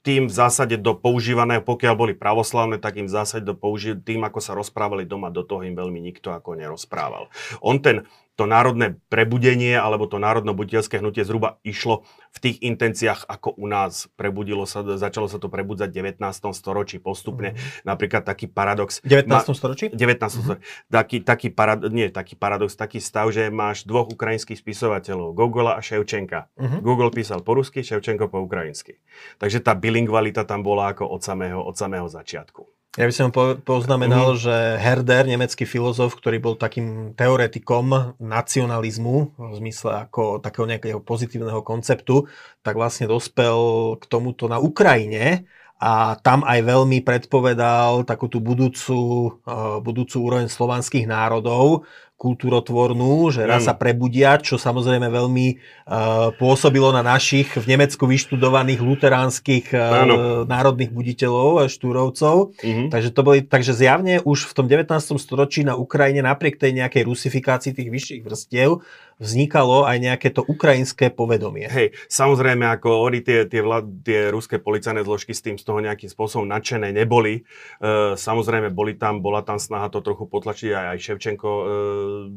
[0.00, 4.24] tým v zásade do používaného, pokiaľ boli pravoslavné, tak im v zásade do použi- tým,
[4.24, 7.28] ako sa rozprávali doma, do toho im veľmi nikto ako nerozprával.
[7.60, 13.58] On ten to národné prebudenie alebo to národno-buditeľské hnutie zhruba išlo v tých intenciách, ako
[13.58, 16.22] u nás prebudilo sa, začalo sa to prebudzať v 19.
[16.54, 17.58] storočí postupne.
[17.58, 17.82] Mm-hmm.
[17.82, 19.02] Napríklad taký paradox.
[19.02, 19.26] 19.
[19.58, 19.90] storočí?
[19.90, 19.98] 19.
[19.98, 20.30] Mm-hmm.
[20.30, 20.62] storočí.
[20.86, 25.82] Taký, taký, parad, nie, taký paradox, taký stav, že máš dvoch ukrajinských spisovateľov, Gogola a
[25.82, 26.46] Ševčenka.
[26.54, 26.80] Mm-hmm.
[26.86, 29.02] Google písal po rusky, Ševčenko po ukrajinsky.
[29.42, 32.77] Takže tá bilingvalita tam bola ako od samého, od samého začiatku.
[32.96, 34.38] Ja by som po, poznamenal, mm.
[34.40, 41.60] že Herder, nemecký filozof, ktorý bol takým teoretikom nacionalizmu, v zmysle ako takého nejakého pozitívneho
[41.60, 42.24] konceptu,
[42.64, 43.56] tak vlastne dospel
[44.00, 45.44] k tomuto na Ukrajine
[45.78, 48.98] a tam aj veľmi predpovedal takú tú budúcu,
[49.46, 51.86] uh, budúcu úroveň slovanských národov,
[52.18, 58.82] kultúrotvornú, že raz sa prebudia, čo samozrejme veľmi uh, pôsobilo na našich v Nemecku vyštudovaných
[58.82, 62.34] luteránskych uh, národných buditeľov a štúrovcov.
[62.58, 62.86] Uh-huh.
[62.90, 64.90] Takže, to boli, takže zjavne už v tom 19.
[65.14, 68.82] storočí na Ukrajine napriek tej nejakej rusifikácii tých vyšších vrstiev
[69.18, 71.66] vznikalo aj nejaké to ukrajinské povedomie.
[71.66, 75.82] Hej, samozrejme, ako oni tie, tie, vlád, tie ruské policajné zložky s tým z toho
[75.82, 77.42] nejakým spôsobom nadšené neboli.
[77.82, 81.64] E, samozrejme, boli tam, bola tam snaha to trochu potlačiť, aj, aj Ševčenko e,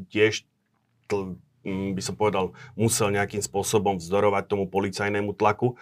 [0.10, 0.46] tiež
[1.62, 5.78] by som povedal, musel nejakým spôsobom vzdorovať tomu policajnému tlaku.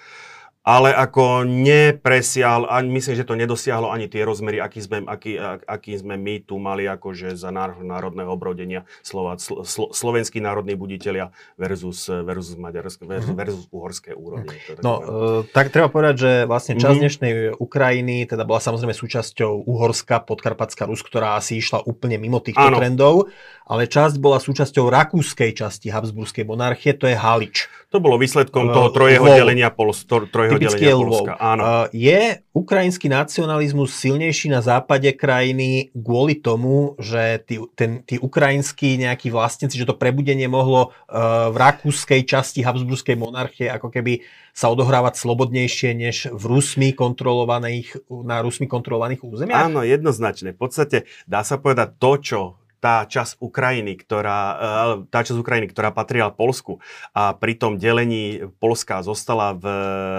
[0.70, 5.98] Ale ako nepresiahlo, ani myslím, že to nedosiahlo ani tie rozmery, aký sme, aký, aký
[5.98, 12.06] sme my tu mali akože za národného obrodenia Slova, slo, slo, slovenskí národní buditeľia versus,
[12.06, 13.40] versus, maďarské, versus, mhm.
[13.42, 14.54] versus uhorské úrovne.
[14.86, 17.02] No, uh, tak treba povedať, že vlastne časť mm-hmm.
[17.02, 22.62] dnešnej Ukrajiny teda bola samozrejme súčasťou Uhorska, Podkarpatská Rus, ktorá asi išla úplne mimo týchto
[22.62, 22.78] Áno.
[22.78, 23.34] trendov,
[23.66, 27.66] ale časť bola súčasťou rakúskej časti Habsburskej monarchie, to je Halič.
[27.90, 29.34] To bolo výsledkom toho trojeho Lvov.
[29.34, 31.34] delenia, Pols, trojeho delenia Polska.
[31.42, 31.62] Áno.
[31.66, 38.94] Uh, je ukrajinský nacionalizmus silnejší na západe krajiny kvôli tomu, že tí, ten, tí ukrajinskí
[39.02, 44.22] nejakí vlastníci, že to prebudenie mohlo uh, v rakúskej časti Habsburskej monarchie ako keby
[44.54, 49.66] sa odohrávať slobodnejšie než v Rusmi kontrolovaných, na Rusmi kontrolovaných územiach?
[49.66, 50.54] Áno, jednoznačne.
[50.54, 52.40] V podstate dá sa povedať to, čo
[52.80, 56.80] tá časť Ukrajiny, ktorá, eh, tá časť Ukrajiny, ktorá patrila Polsku
[57.12, 59.66] a pri tom delení Polska zostala v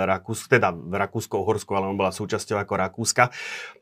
[0.06, 3.24] Rakúsku, teda v Rakúsko-Uhorsku, ale on bola súčasťou ako Rakúska.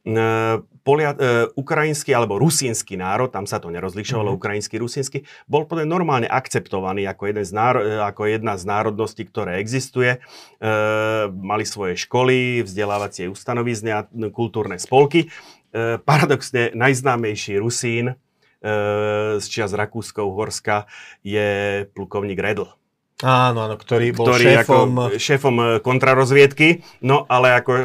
[0.09, 0.57] Eh,
[0.89, 4.41] Polia, uh, ukrajinský alebo rusínsky národ, tam sa to nerozlišovalo, mm-hmm.
[4.41, 9.61] ukrajinský, rusínsky, bol podľa normálne akceptovaný ako, jeden z náro, ako jedna z národností, ktoré
[9.61, 10.17] existuje.
[11.29, 15.29] Mali svoje školy, vzdelávacie ustanovizne, kultúrne spolky.
[16.09, 18.17] Paradoxne najznámejší Rusín,
[19.39, 20.91] z čias Rakúsko-Uhorska
[21.23, 22.67] je plukovník Redl.
[23.19, 24.91] Áno, áno, ktorý bol ktorý šéfom...
[24.95, 27.83] Ako šéfom e, kontrarozviedky, no ale ako e,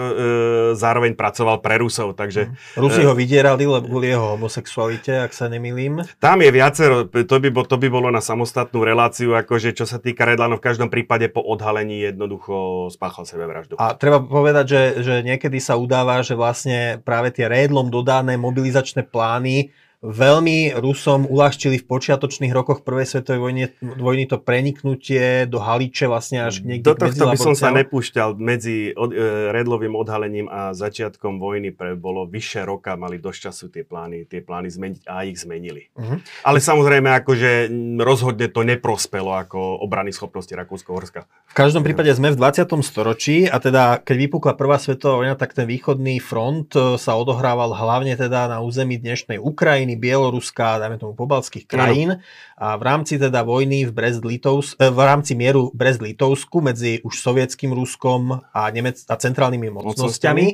[0.78, 2.54] zároveň pracoval pre Rusov, takže...
[2.54, 2.78] Mhm.
[2.78, 6.06] Rusi e, ho vydierali kvôli jeho homosexualite, ak sa nemýlim.
[6.22, 10.22] Tam je viacero, to by, to by bolo na samostatnú reláciu, akože čo sa týka
[10.22, 13.74] Redla, no v každom prípade po odhalení jednoducho spáchal sebevraždu.
[13.82, 19.10] A treba povedať, že, že niekedy sa udáva, že vlastne práve tie Redlom dodané mobilizačné
[19.10, 26.12] plány veľmi Rusom uľahčili v počiatočných rokoch Prvej svetovej vojny, vojny to preniknutie do Haliče
[26.12, 30.76] vlastne až niekde Do tohto by som sa nepúšťal medzi od, e, Redlovým odhalením a
[30.76, 35.24] začiatkom vojny pre bolo vyše roka, mali dosť času tie plány, tie plány zmeniť a
[35.24, 35.88] ich zmenili.
[35.96, 36.20] Uh-huh.
[36.44, 37.72] Ale samozrejme akože
[38.04, 41.24] rozhodne to neprospelo ako obrany schopnosti Rakúsko-Horska.
[41.48, 42.68] V každom prípade sme v 20.
[42.84, 47.72] storočí a teda keď vypukla Prvá svetová vojna, tak ten východný front e, sa odohrával
[47.72, 52.18] hlavne teda na území dnešnej Ukrajiny, krajiny Bieloruska, dajme tomu pobalských krajín.
[52.58, 57.20] A v rámci teda vojny v, Brest -Litovs, eh, v rámci mieru Brest-Litovsku medzi už
[57.22, 60.46] sovietským Ruskom a, Nemec, a centrálnymi mocnosťami,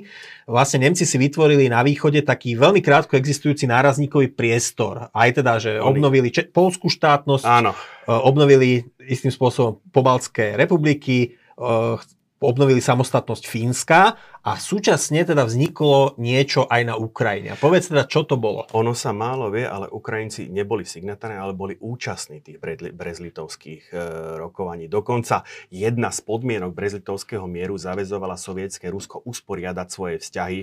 [0.50, 5.14] vlastne Nemci si vytvorili na východe taký veľmi krátko existujúci nárazníkový priestor.
[5.14, 7.72] Aj teda, že obnovili Če- polskú štátnosť, Áno.
[7.72, 16.64] Eh, obnovili istým spôsobom pobalské republiky, eh, obnovili samostatnosť Fínska a súčasne teda vzniklo niečo
[16.64, 17.54] aj na Ukrajine.
[17.54, 18.64] A povedz teda, čo to bolo?
[18.72, 22.56] Ono sa málo vie, ale Ukrajinci neboli signatári, ale boli účastní tých
[22.96, 23.96] brezlitovských e,
[24.40, 24.88] rokovaní.
[24.88, 30.60] Dokonca jedna z podmienok brezlitovského mieru zavezovala sovietské Rusko usporiadať svoje vzťahy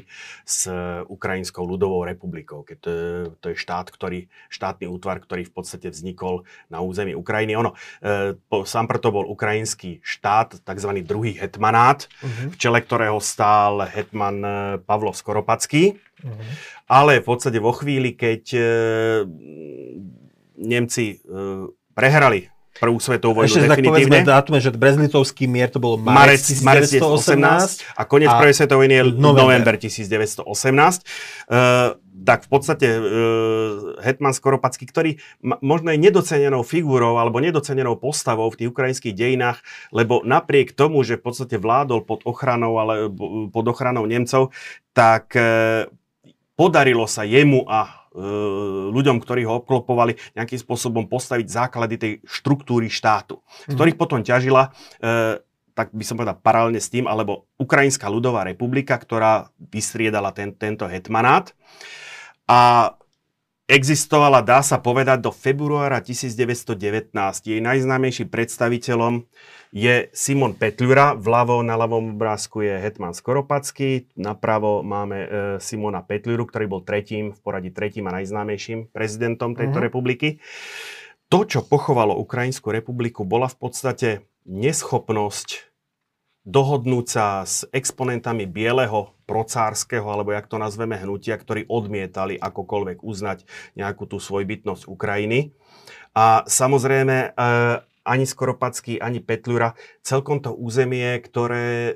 [0.48, 0.72] s
[1.12, 2.64] Ukrajinskou ľudovou republikou.
[2.64, 2.92] Keď to,
[3.44, 7.52] to je štát, ktorý, štátny útvar, ktorý v podstate vznikol na území Ukrajiny.
[7.60, 10.90] Ono, e, po, sám preto bol ukrajinský štát, tzv.
[11.04, 12.50] druhý hetmanát, uh-huh.
[12.50, 14.50] v čele ktorého stál mal hetman e,
[14.86, 16.46] Pavlo Skoropacký, uh-huh.
[16.86, 18.62] ale v podstate vo chvíli, keď e,
[20.56, 21.36] Nemci e,
[21.92, 24.20] prehrali prvú svetovú vojnu Ešte definitívne.
[24.20, 28.80] Ešte tak dátume, že Brezlitovský mier to bolo marec, marec 1918 a koniec prvej svetovej
[28.84, 30.44] vojny je november, november 1918.
[30.44, 31.96] Uh,
[32.26, 33.00] tak v podstate uh,
[34.02, 35.10] Hetman Skoropacký, ktorý
[35.40, 39.62] m- možno je nedocenenou figurou alebo nedocenenou postavou v tých ukrajinských dejinách,
[39.94, 43.06] lebo napriek tomu, že v podstate vládol pod ochranou, ale
[43.54, 44.50] pod ochranou Nemcov,
[44.90, 45.86] tak uh,
[46.58, 52.90] podarilo sa jemu a uh, ľuďom, ktorí ho obklopovali, nejakým spôsobom postaviť základy tej štruktúry
[52.90, 53.38] štátu,
[53.70, 53.76] z mhm.
[53.78, 55.38] ktorých potom ťažila uh,
[55.76, 60.88] tak by som povedal paralelne s tým, alebo Ukrajinská ľudová republika, ktorá vystriedala ten, tento
[60.88, 61.52] hetmanát.
[62.46, 62.94] A
[63.66, 67.10] existovala, dá sa povedať, do februára 1919.
[67.42, 69.26] Jej najznámejším predstaviteľom
[69.74, 71.18] je Simon Petľura.
[71.18, 74.06] Vľavo na ľavom obrázku je Hetman Skoropacký.
[74.14, 75.28] Napravo máme e,
[75.58, 79.86] Simona Petľuru, ktorý bol tretím, v poradí tretím a najznámejším prezidentom tejto uh-huh.
[79.90, 80.38] republiky.
[81.26, 84.08] To, čo pochovalo Ukrajinskú republiku, bola v podstate
[84.46, 85.65] neschopnosť
[86.46, 93.42] dohodnúť sa s exponentami bieleho procárskeho, alebo jak to nazveme, hnutia, ktorí odmietali akokoľvek uznať
[93.74, 95.50] nejakú tú svojbytnosť Ukrajiny.
[96.14, 97.42] A samozrejme, e,
[98.06, 99.74] ani Skoropacký, ani Petľura.
[100.06, 101.92] Celkom to územie, ktoré e,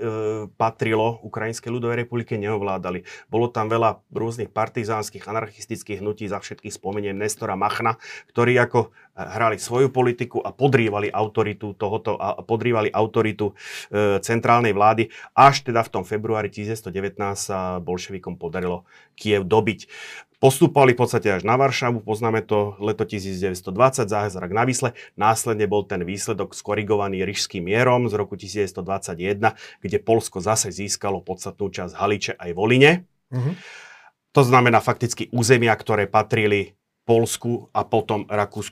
[0.59, 3.07] patrilo Ukrajinskej ľudovej republike, neovládali.
[3.31, 7.97] Bolo tam veľa rôznych partizánskych, anarchistických hnutí, za všetkých spomeniem Nestora Machna,
[8.35, 8.91] ktorí ako
[9.29, 13.53] hrali svoju politiku a podrývali autoritu tohoto, a podrývali autoritu
[13.91, 15.13] e, centrálnej vlády.
[15.37, 19.91] Až teda v tom februári 1919 sa bolševikom podarilo Kiev dobiť.
[20.41, 23.61] Postupovali v podstate až na Varšavu, poznáme to leto 1920,
[24.09, 24.97] zázrak na Vysle.
[25.13, 29.53] Následne bol ten výsledok skorigovaný Rížským mierom z roku 1921,
[29.85, 33.05] kde Polsko zase získalo podstatnú časť Haliče aj Voline.
[33.29, 33.55] Mm-hmm.
[34.33, 36.80] To znamená fakticky územia, ktoré patrili
[37.11, 38.23] Polsku a potom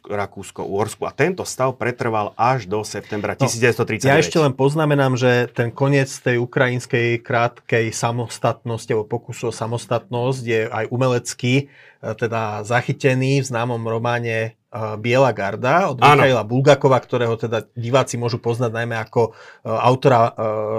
[0.07, 1.03] Rakúsko-Uhorsku.
[1.03, 4.07] A tento stav pretrval až do septembra no, 1939.
[4.07, 10.43] Ja ešte len poznamenám, že ten koniec tej ukrajinskej krátkej samostatnosti alebo pokusu o samostatnosť
[10.47, 14.55] je aj umelecký, e, teda zachytený v známom románe
[15.01, 20.33] Biela garda od Michaila Bulgakova, ktorého teda diváci môžu poznať najmä ako e, autora e,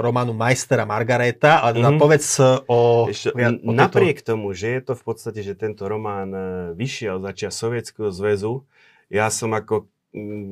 [0.06, 1.65] románu Majstera Margareta.
[1.65, 2.04] Ale teda mm-hmm.
[2.06, 2.38] povedz
[2.69, 3.10] o...
[3.10, 4.38] Ešte, o napriek tejto...
[4.38, 6.41] tomu, že je to v podstate, že tento román e,
[6.78, 8.62] vyšiel začia Sovietskeho zväzu,
[9.10, 9.89] ja som ako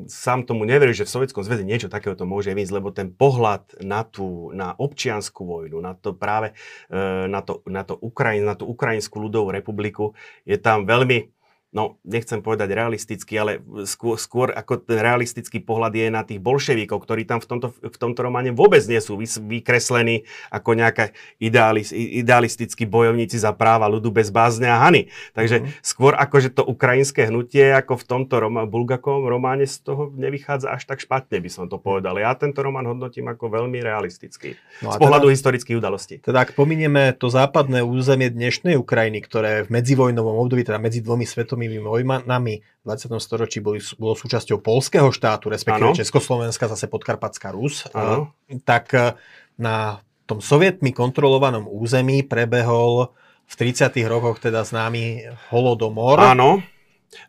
[0.10, 4.06] sám tomu neveril, že v Sovietskom zväze niečo takéhoto môže výjsť, lebo ten pohľad na
[4.06, 6.54] tú, na občianskú vojnu, na to práve,
[6.94, 10.14] na, to, na, to Ukrajin, na tú Ukrajinskú ľudovú republiku,
[10.46, 11.34] je tam veľmi,
[11.76, 17.04] no nechcem povedať realisticky, ale skôr, skôr ako ten realistický pohľad je na tých bolševíkov,
[17.04, 21.12] ktorí tam v tomto, v tomto románe vôbec nie sú vykreslení ako nejaká
[21.44, 25.12] idealis, idealistickí bojovníci za práva ľudu bez bázne a hany.
[25.36, 25.84] Takže mm-hmm.
[25.84, 30.86] skôr že to ukrajinské hnutie ako v tomto Roma, Bulgakovom románe z toho nevychádza až
[30.86, 32.16] tak špatne, by som to povedal.
[32.16, 34.54] Ja tento román hodnotím ako veľmi realistický.
[34.86, 36.16] No z pohľadu teda, historických udalostí.
[36.22, 41.26] Teda ak pominieme to západné územie dnešnej Ukrajiny, ktoré v medzivojnovom období, teda medzi dvomi
[41.26, 43.18] svetom svetovými vojnami v 20.
[43.18, 45.98] storočí boli, bolo súčasťou polského štátu, respektíve ano.
[45.98, 48.38] Československa, zase Podkarpatská Rus, ano.
[48.62, 49.18] tak e,
[49.58, 53.10] na tom sovietmi kontrolovanom území prebehol
[53.48, 53.90] v 30.
[54.06, 56.22] rokoch teda známy holodomor.
[56.22, 56.62] Áno,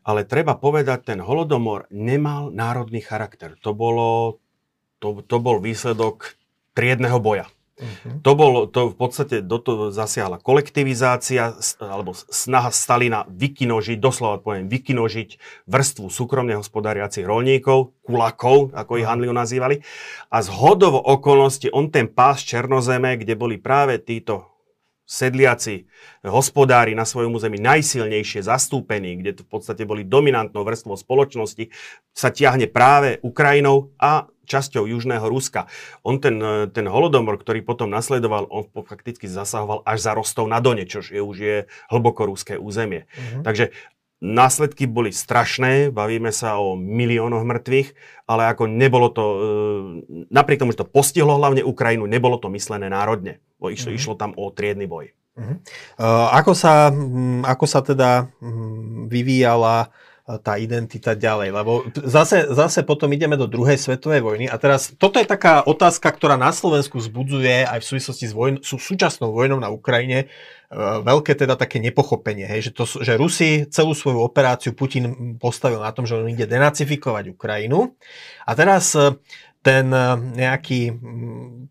[0.05, 3.57] ale treba povedať, ten holodomor nemal národný charakter.
[3.64, 4.43] To, bolo,
[5.01, 6.37] to, to bol výsledok
[6.77, 7.47] triedného boja.
[7.79, 8.19] Uh-huh.
[8.27, 14.67] To bol, to v podstate do toho zasiahla kolektivizácia alebo snaha Stalina vykinožiť, doslova poviem,
[14.67, 19.11] vykinožiť vrstvu súkromne hospodáriacich rolníkov, kulakov, ako ich mhm.
[19.14, 19.81] Hanliu nazývali.
[20.35, 24.58] A z hodovo okolnosti on ten pás Černozeme, kde boli práve títo
[25.09, 25.88] sedliaci
[26.21, 31.73] hospodári na svojom území najsilnejšie zastúpení, kde v podstate boli dominantnou vrstvou spoločnosti,
[32.12, 35.68] sa tiahne práve Ukrajinou a časťou južného Ruska.
[36.05, 36.40] On ten,
[36.73, 41.21] ten holodomor, ktorý potom nasledoval, on fakticky zasahoval až za Rostov na Done, čo je
[41.21, 41.57] už je
[41.92, 43.05] hlboko ruské územie.
[43.12, 43.44] Uh-huh.
[43.44, 43.73] Takže
[44.18, 47.88] Následky boli strašné, bavíme sa o miliónoch mŕtvych,
[48.26, 49.38] ale ako nebolo to, e,
[50.26, 54.00] napriek tomu, že to postihlo hlavne Ukrajinu, nebolo to myslené národne, bo išlo, mm-hmm.
[54.02, 55.14] išlo tam o triedny boj.
[55.38, 55.57] Mm-hmm.
[56.35, 56.90] Ako, sa,
[57.46, 58.26] ako sa teda
[59.07, 59.94] vyvíjala
[60.37, 61.49] tá identita ďalej.
[61.57, 66.12] Lebo zase, zase potom ideme do druhej svetovej vojny a teraz toto je taká otázka,
[66.12, 70.29] ktorá na Slovensku zbudzuje aj v súvislosti s vojn, sú súčasnou vojnou na Ukrajine
[70.69, 75.81] e, veľké teda také nepochopenie, hej, že, to, že Rusi celú svoju operáciu Putin postavil
[75.81, 77.97] na tom, že on ide denacifikovať Ukrajinu.
[78.45, 79.17] A teraz e,
[79.62, 80.95] ten eh, nejaký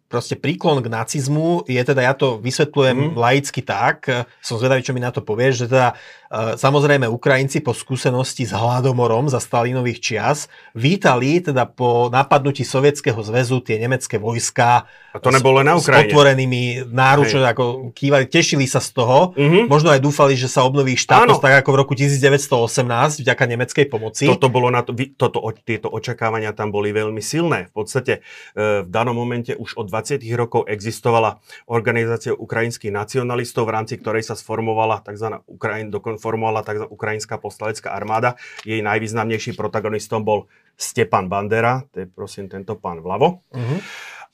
[0.07, 3.13] proste príklon k nacizmu je teda, ja to vysvetľujem mm.
[3.19, 4.07] laicky tak,
[4.39, 5.99] som zvedavý, čo mi na to povieš, že teda
[6.33, 13.63] samozrejme Ukrajinci po skúsenosti s hladomorom za Stalinových čias vítali teda po napadnutí Sovietskeho zväzu
[13.63, 14.87] tie nemecké vojska
[15.17, 16.05] a to nebolo na Ukrajine.
[16.05, 16.63] S otvorenými
[16.93, 19.33] náručmi, ako kývali, tešili sa z toho.
[19.33, 19.65] Mm-hmm.
[19.65, 24.29] Možno aj dúfali, že sa obnoví štátnosť, tak ako v roku 1918, vďaka nemeckej pomoci.
[24.29, 27.73] Toto bolo na to, toto, tieto očakávania tam boli veľmi silné.
[27.73, 28.21] V podstate
[28.53, 34.21] e, v danom momente už od 20 rokov existovala organizácia ukrajinských nacionalistov, v rámci ktorej
[34.21, 35.41] sa sformovala tzv.
[35.49, 36.85] Ukrajin, formovala tzv.
[36.89, 38.35] ukrajinská povstalecká armáda.
[38.65, 43.41] Jej najvýznamnejší protagonistom bol Stepan Bandera, to je prosím tento pán vľavo.
[43.49, 43.79] Mm-hmm.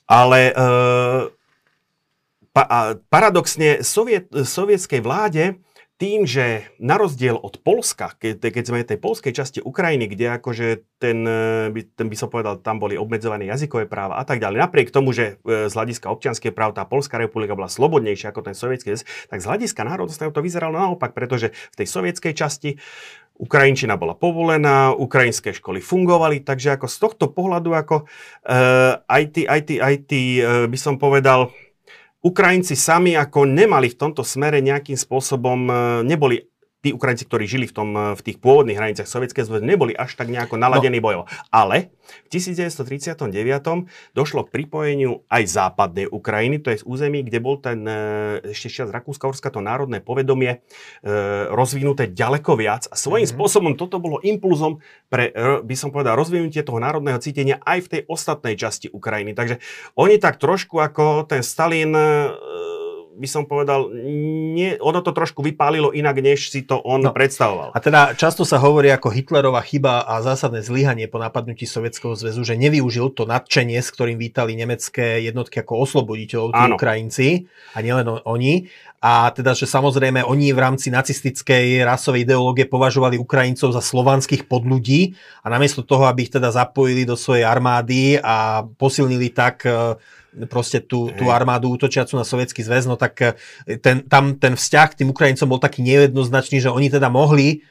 [0.04, 0.72] Ale e,
[2.52, 5.56] pa, a paradoxne soviet, sovietskej vláde
[5.94, 10.26] tým, že na rozdiel od Polska, keď, keď sme v tej polskej časti Ukrajiny, kde
[10.42, 10.66] akože
[10.98, 14.90] ten, e, ten by som povedal, tam boli obmedzované jazykové práva a tak ďalej, napriek
[14.90, 18.98] tomu, že e, z hľadiska občianskej práv tá Polská republika bola slobodnejšia ako ten sovietský
[19.30, 22.70] tak z hľadiska národnostného to vyzeralo naopak, pretože v tej sovietskej časti
[23.34, 29.42] Ukrajinčina bola povolená, ukrajinské školy fungovali, takže ako z tohto pohľadu ako uh, aj tí,
[29.50, 29.60] aj
[30.06, 31.50] tí, uh, by som povedal,
[32.24, 36.40] Ukrajinci sami ako nemali v tomto smere nejakým spôsobom, uh, neboli
[36.84, 40.28] tí Ukrajinci, ktorí žili v, tom, v tých pôvodných hraniciach Sovietskej zväzu, neboli až tak
[40.28, 41.04] nejako naladení no.
[41.08, 41.24] bojovo.
[41.48, 41.88] Ale
[42.28, 43.32] v 1939
[44.12, 47.96] došlo k pripojeniu aj západnej Ukrajiny, to je z území, kde bol ten e,
[48.52, 51.08] ešte čas Rakúska-Horska, to národné povedomie e,
[51.48, 53.40] rozvinuté ďaleko viac a svojím mm-hmm.
[53.40, 55.32] spôsobom toto bolo impulzom pre,
[55.64, 59.32] by som povedal, rozvinutie toho národného cítenia aj v tej ostatnej časti Ukrajiny.
[59.32, 59.64] Takže
[59.96, 62.04] oni tak trošku ako ten Stalin e,
[63.14, 63.94] by som povedal,
[64.54, 67.14] nie, ono to trošku vypálilo inak, než si to on no.
[67.14, 67.70] predstavoval.
[67.70, 72.42] A teda často sa hovorí ako Hitlerová chyba a zásadné zlyhanie po napadnutí Sovietskeho zväzu,
[72.42, 76.62] že nevyužil to nadšenie, s ktorým vítali nemecké jednotky ako osloboditeľov, tí.
[76.74, 77.28] Ukrajinci,
[77.74, 78.66] a nielen oni.
[79.04, 85.12] A teda, že samozrejme oni v rámci nacistickej rasovej ideológie považovali Ukrajincov za slovanských podľudí
[85.44, 89.68] a namiesto toho, aby ich teda zapojili do svojej armády a posilnili tak
[90.50, 94.88] proste tú, tú armádu útočiacu na sovietský zväz, no tak eh, ten, tam ten vzťah
[94.92, 97.62] k tým Ukrajincom bol taký nejednoznačný, že oni teda mohli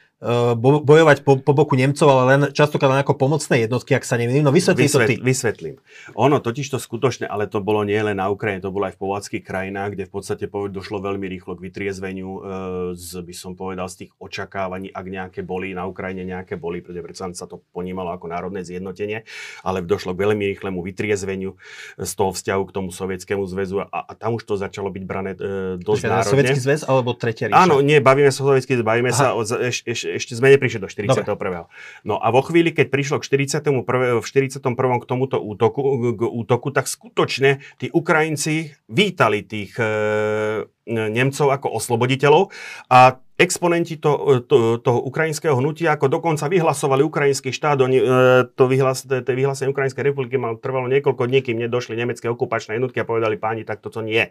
[0.56, 4.40] bojovať po, po boku Nemcov, ale len častokrát len ako pomocné jednotky, ak sa nemýlim.
[4.40, 5.16] No vysvetlí Vysvet, to ty.
[5.20, 5.76] Vysvetlím.
[6.16, 9.00] Ono totiž to skutočne, ale to bolo nie len na Ukrajine, to bolo aj v
[9.04, 12.40] povodských krajinách, kde v podstate došlo veľmi rýchlo k vytriezveniu e,
[12.96, 17.04] z, by som povedal, z tých očakávaní, ak nejaké boli, na Ukrajine nejaké boli, pretože
[17.04, 19.28] predsa sa to ponímalo ako národné zjednotenie,
[19.60, 21.56] ale došlo k veľmi rýchlemu vytriezveniu
[22.00, 25.36] z toho vzťahu k tomu sovietskému zväzu a, a tam už to začalo byť brané
[25.36, 26.32] e, dosť Počkej, národne.
[26.32, 27.60] Sovietský zväz alebo Tretia ríša?
[27.60, 29.18] Áno, nie, bavíme sa o sovietský bavíme Aha.
[29.18, 31.26] sa o, eš, eš, ešte sme neprišli do 41.
[31.26, 31.66] Dobre.
[32.06, 34.20] No a vo chvíli, keď prišlo k 41.
[34.20, 34.62] v 41.
[34.74, 39.86] k tomuto útoku, k útoku, tak skutočne tí Ukrajinci vítali tých e,
[40.86, 42.52] Nemcov ako osloboditeľov
[42.92, 47.82] a exponenti to, to, toho ukrajinského hnutia ako dokonca vyhlasovali ukrajinský štát.
[47.82, 48.06] Oni, e,
[48.54, 49.30] to, vyhlas, to, to
[49.66, 53.82] Ukrajinskej republiky mal trvalo niekoľko dní, kým nedošli nemecké okupačné jednotky a povedali páni, tak
[53.82, 54.22] toto nie.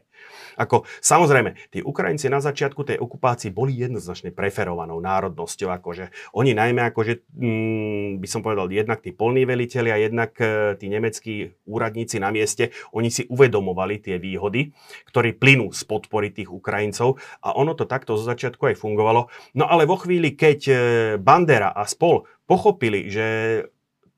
[0.56, 5.68] Ako, samozrejme, tí Ukrajinci na začiatku tej okupácii boli jednoznačne preferovanou národnosťou.
[5.84, 6.08] Akože,
[6.40, 10.88] oni najmä, akože, mm, by som povedal, jednak tí polní veliteľi a jednak e, tí
[10.88, 14.72] nemeckí úradníci na mieste, oni si uvedomovali tie výhody,
[15.12, 19.34] ktoré plynú z podpory tých Ukrajincov a ono to takto zo začiatku aj fungovalo fungovalo.
[19.58, 20.76] No ale vo chvíli, keď e,
[21.18, 23.26] Bandera a spol pochopili, že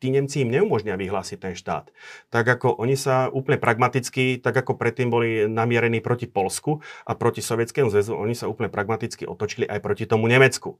[0.04, 1.88] tí Nemci im neumožnia vyhlásiť ten štát.
[2.28, 7.40] Tak ako oni sa úplne pragmaticky, tak ako predtým boli namierení proti Polsku a proti
[7.40, 10.78] Sovietskému zväzu, oni sa úplne pragmaticky otočili aj proti tomu Nemecku.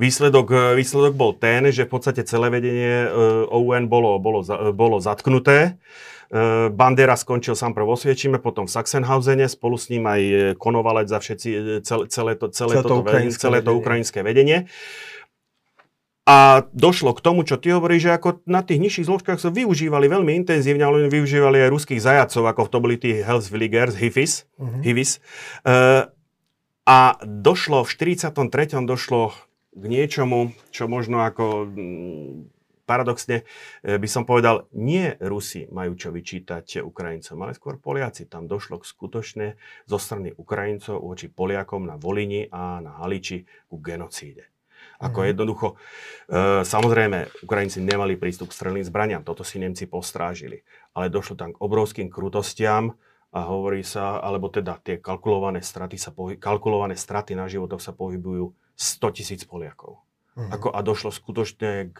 [0.00, 3.08] Výsledok, e, výsledok bol ten, že v podstate celé vedenie e,
[3.52, 4.40] OUN bolo, bolo,
[4.72, 5.76] bolo zatknuté.
[6.28, 11.08] E, Bandera skončil sám prv vo Sviečime, potom v Sachsenhausene, spolu s ním aj Konovalec
[11.08, 14.68] za všetci, e, celé, celé, to, celé, celé, to, ukrajinské celé to ukrajinské vedenie.
[16.28, 20.12] A došlo k tomu, čo ty hovoríš, že ako na tých nižších zložkách sa využívali
[20.12, 24.44] veľmi intenzívne, ale využívali aj ruských zajacov, ako to boli tí Hellsvilligers, Hifis.
[24.60, 24.84] Uh-huh.
[24.84, 25.24] Hivis.
[25.64, 26.04] Uh,
[26.84, 28.36] a došlo v 43.
[28.84, 29.32] došlo
[29.72, 31.64] k niečomu, čo možno ako
[32.88, 33.44] paradoxne
[33.84, 38.24] e, by som povedal, nie Rusi majú čo vyčítať Ukrajincom, ale skôr Poliaci.
[38.24, 39.46] Tam došlo k skutočne
[39.84, 44.48] zo strany Ukrajincov voči Poliakom na Volini a na Haliči ku genocíde.
[44.98, 45.30] Ako mm-hmm.
[45.30, 45.76] jednoducho, e,
[46.64, 50.64] samozrejme, Ukrajinci nemali prístup k strelným zbraniam, toto si Nemci postrážili,
[50.96, 52.96] ale došlo tam k obrovským krutostiam
[53.28, 57.92] a hovorí sa, alebo teda tie kalkulované straty, sa pohy- kalkulované straty na životoch sa
[57.92, 60.07] pohybujú 100 tisíc Poliakov.
[60.38, 60.54] Uh-huh.
[60.54, 61.98] Ako, a došlo skutočne k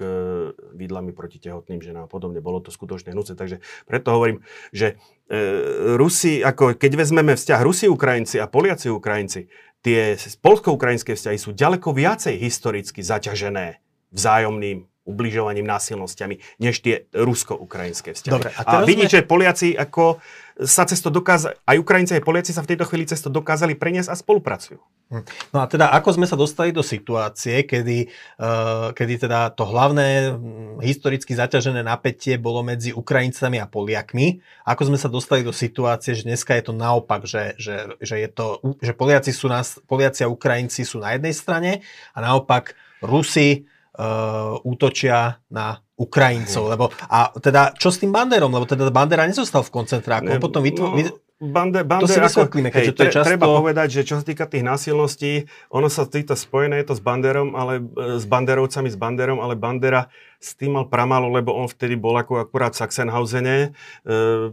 [0.71, 2.39] výdlami proti tehotným ženám a podobne.
[2.39, 3.35] Bolo to skutočne hnúce.
[3.35, 4.95] Takže preto hovorím, že
[5.27, 9.51] e, Rusi, ako keď vezmeme vzťah Rusi-Ukrajinci a Poliaci-Ukrajinci,
[9.83, 13.83] tie polsko-ukrajinské vzťahy sú ďaleko viacej historicky zaťažené
[14.15, 18.35] vzájomným ubližovaním, násilnosťami, než tie rusko-ukrajinské vzťahy.
[18.39, 19.27] Dobre, a, a vidíte, sme...
[19.27, 20.21] Poliaci ako
[20.59, 24.19] sa cesto dokázali, aj Ukrajinci, aj Poliaci sa v tejto chvíli cesto dokázali preniesť a
[24.19, 24.83] spolupracujú.
[25.09, 25.25] Hm.
[25.55, 28.11] No a teda ako sme sa dostali do situácie, kedy,
[28.43, 34.91] uh, kedy teda to hlavné hm, historicky zaťažené napätie bolo medzi Ukrajincami a Poliakmi, ako
[34.91, 38.59] sme sa dostali do situácie, že dneska je to naopak, že, že, že, je to,
[38.83, 43.63] že Poliaci, sú na, Poliaci a Ukrajinci sú na jednej strane a naopak Rusi
[43.95, 49.67] uh, útočia na Ukrajincov, lebo a teda čo s tým Banderom, lebo teda Bandera nezostal
[49.67, 53.31] v koncentráku, ne, potom vytvo- no, Bande, bande, to si vysvetlíme, keďže to je často...
[53.31, 57.03] Treba povedať, že čo sa týka tých násilností, ono sa týka spojené je to s
[57.03, 60.11] Banderom, ale s Banderovcami, s Banderom, ale Bandera
[60.43, 63.57] s tým mal pramalo, lebo on vtedy bol ako akurát v Sachsenhausene.
[63.63, 63.69] E,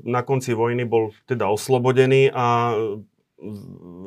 [0.05, 2.77] na konci vojny bol teda oslobodený a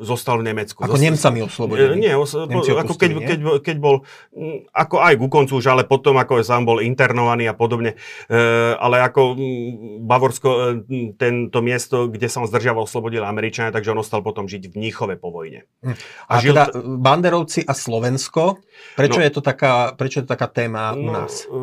[0.01, 0.81] zostal v Nemecku.
[0.81, 2.01] Ako Zostal, Nemcami oslobodili?
[2.01, 3.27] Nie, os, Nemci ako keď, nie?
[3.29, 4.01] keď, keď bol,
[4.33, 7.93] mm, ako aj ku koncu už, ale potom ako sám bol internovaný a podobne.
[8.25, 8.37] E,
[8.73, 14.01] ale ako mm, Bavorsko, e, tento miesto, kde sa on zdržiaval, oslobodil Američania, takže on
[14.01, 15.69] ostal potom žiť v Níchove po vojne.
[15.85, 15.93] Hm.
[16.25, 16.57] A, a žil...
[16.57, 18.65] teda Banderovci a Slovensko,
[18.97, 21.45] prečo, no, je to taká, prečo je to taká téma u no, nás?
[21.45, 21.53] E,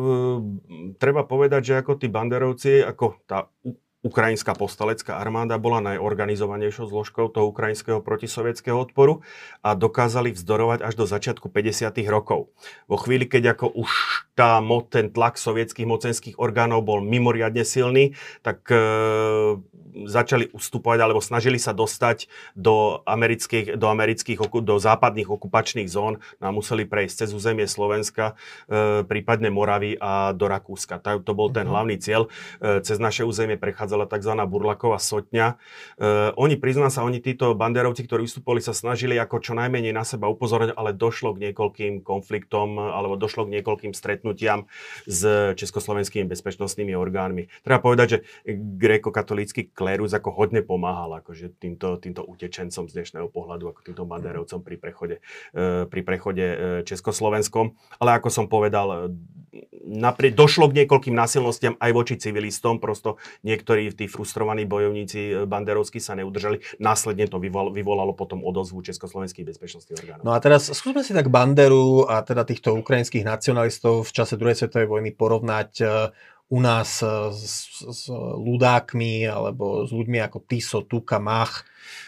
[0.95, 3.51] treba povedať, že ako tí Banderovci, ako tá
[4.07, 9.19] Ukrajinská postalecká armáda bola najorganizovanejšou zložkou toho ukrajinského protisovietského odporu
[9.59, 11.91] a dokázali vzdorovať až do začiatku 50.
[12.07, 12.47] rokov.
[12.87, 13.91] Vo chvíli, keď ako už
[14.31, 18.79] tá, ten tlak sovietských mocenských orgánov bol mimoriadne silný, tak e,
[20.05, 26.53] začali ustupovať alebo snažili sa dostať do amerických, do, amerických, do západných okupačných zón a
[26.53, 28.37] museli prejsť cez územie Slovenska,
[28.69, 31.01] e, prípadne Moravy a do Rakúska.
[31.01, 31.71] To, to bol ten mhm.
[31.73, 32.29] hlavný cieľ.
[32.61, 33.57] E, cez naše územie
[34.05, 34.33] prechádzala tzv.
[34.45, 35.47] Burlaková sotňa.
[35.97, 40.05] E, oni, priznám sa, oni títo banderovci, ktorí vystupovali, sa snažili ako čo najmenej na
[40.05, 44.69] seba upozorňovať, ale došlo k niekoľkým konfliktom alebo došlo k niekoľkým stretnutiam
[45.09, 47.49] s československými bezpečnostnými orgánmi.
[47.65, 48.17] Treba povedať, že
[48.77, 54.59] gréko-katolícky klérus ako hodne pomáhal akože týmto, týmto utečencom z dnešného pohľadu, ako týmto banderovcom
[54.61, 55.15] pri prechode,
[55.55, 57.73] e, pri prechode e, Československom.
[58.01, 58.97] Ale ako som povedal, e,
[59.87, 66.17] naprie, došlo k niekoľkým násilnostiam aj voči civilistom, prosto niektorí tí frustrovaní bojovníci banderovskí sa
[66.17, 66.61] neudržali.
[66.81, 70.23] Následne to vyvolalo, vyvolalo potom odozvu československých bezpečnostných orgánov.
[70.25, 74.57] No a teraz skúsme si tak Banderu a teda týchto ukrajinských nacionalistov v čase druhej
[74.57, 75.71] svetovej vojny porovnať
[76.49, 78.01] u nás e, s, s
[78.39, 81.67] ľudákmi alebo s ľuďmi ako Tiso, Tuka, Mach.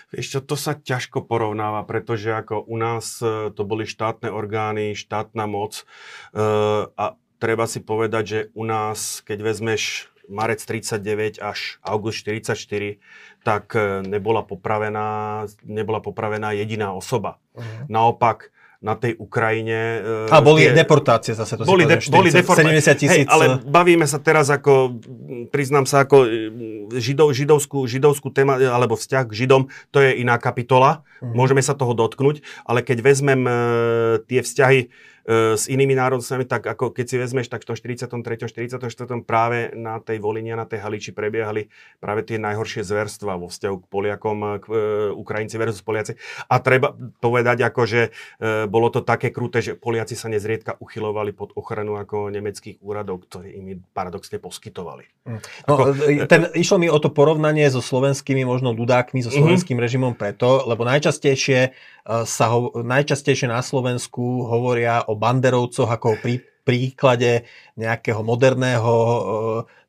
[0.09, 5.45] Čo, to sa ťažko porovnáva, pretože ako u nás e, to boli štátne orgány, štátna
[5.45, 6.43] moc e,
[6.87, 7.05] a
[7.39, 13.01] treba si povedať, že u nás, keď vezmeš marec 39 až august 44,
[13.43, 13.73] tak
[14.05, 17.41] nebola popravená, nebola popravená jediná osoba.
[17.57, 17.89] Uh-huh.
[17.89, 19.99] Naopak, na tej Ukrajine.
[20.31, 22.95] A boli tie, deportácie zase, to boli, de, 40, boli deportácie.
[22.95, 23.11] 70 tisíc.
[23.11, 25.03] Hej, ale bavíme sa teraz ako,
[25.51, 26.23] priznám sa, ako
[26.95, 31.03] židov, židovskú, židovskú téma, alebo vzťah k Židom, to je iná kapitola.
[31.19, 31.35] Hmm.
[31.35, 34.87] Môžeme sa toho dotknúť, ale keď vezmem uh, tie vzťahy
[35.18, 38.49] E, s inými národnostami, tak ako keď si vezmeš, tak v tom 43.
[38.49, 38.81] 44.
[39.21, 41.69] práve na tej Volini a na tej Haliči prebiehali
[42.01, 44.75] práve tie najhoršie zverstva vo vzťahu k Poliakom, k e,
[45.13, 46.17] Ukrajinci versus Poliaci.
[46.49, 48.01] A treba povedať, ako, že
[48.41, 53.29] e, bolo to také kruté, že Poliaci sa nezriedka uchylovali pod ochranu ako nemeckých úradov,
[53.29, 55.05] ktorí im paradoxne poskytovali.
[55.29, 55.39] Mm.
[55.69, 59.37] No, ako, e, ten, išlo mi o to porovnanie so slovenskými možno ľudákmi, so mhm.
[59.45, 59.85] slovenským mm-hmm.
[59.85, 61.77] režimom preto, lebo najčastejšie
[62.09, 67.43] sa ho, najčastejšie na Slovensku hovoria o banderovcoch ako pri príklade
[67.75, 68.93] nejakého moderného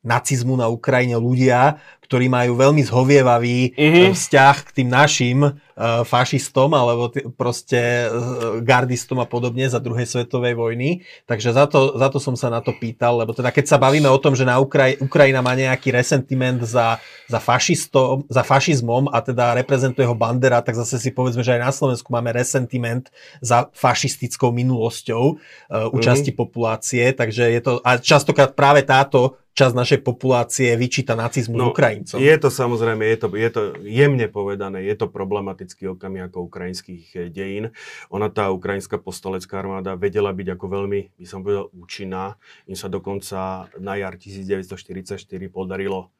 [0.01, 1.77] nacizmu na Ukrajine ľudia,
[2.11, 4.11] ktorí majú veľmi zhovievavý mm-hmm.
[4.11, 10.03] vzťah k tým našim uh, fašistom alebo t- proste uh, gardistom a podobne za druhej
[10.03, 11.07] svetovej vojny.
[11.23, 14.11] Takže za to, za to som sa na to pýtal, lebo teda keď sa bavíme
[14.11, 16.99] o tom, že na Ukraj- Ukrajina má nejaký resentiment za,
[17.31, 21.63] za, fašistom, za fašizmom a teda reprezentuje ho Bandera, tak zase si povedzme, že aj
[21.63, 23.07] na Slovensku máme resentiment
[23.39, 26.43] za fašistickou minulosťou uh, u časti mm-hmm.
[26.43, 32.23] populácie, takže je to, a častokrát práve táto časť našej populácie vyčíta nacizmu no, Ukrajincom.
[32.23, 37.03] Je to samozrejme, je to, je to jemne povedané, je to problematický okamih ako ukrajinských
[37.15, 37.75] eh, dejín.
[38.07, 42.39] Ona tá ukrajinská postolecká armáda vedela byť ako veľmi, by som povedal, účinná.
[42.65, 45.19] Im sa dokonca na jar 1944
[45.51, 46.11] podarilo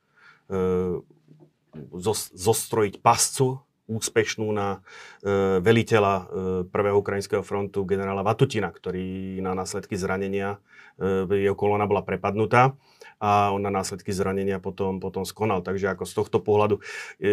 [0.51, 0.99] e,
[2.35, 6.23] zostrojiť pascu úspešnú na e, veliteľa e,
[6.71, 10.63] prvého ukrajinského frontu generála Vatutina, ktorý na následky zranenia,
[10.95, 12.75] e, jeho kolona bola prepadnutá
[13.21, 15.61] a on na následky zranenia potom, potom skonal.
[15.61, 16.81] Takže ako z tohto pohľadu,
[17.21, 17.31] e,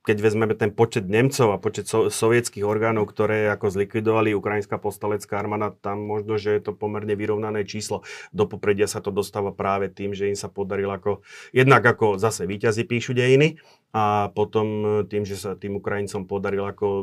[0.00, 5.36] keď vezmeme ten počet Nemcov a počet so, sovietských orgánov, ktoré ako zlikvidovali ukrajinská postalecká
[5.36, 8.00] armáda, tam možno, že je to pomerne vyrovnané číslo.
[8.32, 11.20] Do popredia sa to dostáva práve tým, že im sa podarilo ako,
[11.52, 17.02] jednak ako zase víťazi píšu dejiny a potom tým, že sa tým Ukrajincom podaril ako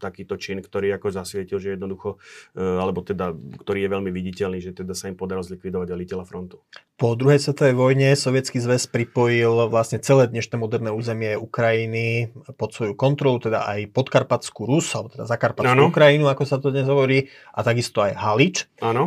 [0.00, 2.16] takýto čin, ktorý ako zasvietil, že jednoducho,
[2.56, 6.64] e, alebo teda, ktorý je veľmi viditeľný, že teda sa im podarilo zlikvidovať veliteľa frontu.
[6.96, 12.94] Po druhej svetovej vojne Sovietský zväz pripojil vlastne celé dnešné moderné územie Ukrajiny pod svoju
[12.98, 15.90] kontrolu, teda aj podkarpatskú Rus, alebo teda zakarpatskú ano.
[15.90, 18.56] Ukrajinu, ako sa to dnes hovorí, a takisto aj Halič.
[18.82, 19.06] Ano.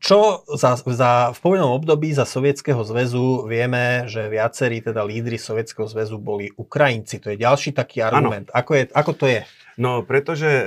[0.00, 5.86] Čo za, za, v povednom období za Sovietskeho zväzu vieme, že viacerí teda lídry Sovietskeho
[5.88, 7.20] zväzu boli Ukrajinci.
[7.22, 8.50] To je ďalší taký argument.
[8.50, 9.40] Ako, je, ako to je?
[9.80, 10.62] No, pretože e,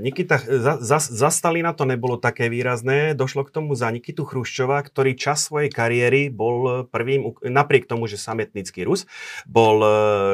[0.00, 4.80] Nikita, za, za, za Stalina to nebolo také výrazné, došlo k tomu za Nikitu Chruščova,
[4.80, 9.04] ktorý čas svojej kariéry bol prvým, napriek tomu, že sametnický Rus,
[9.44, 9.90] bol e,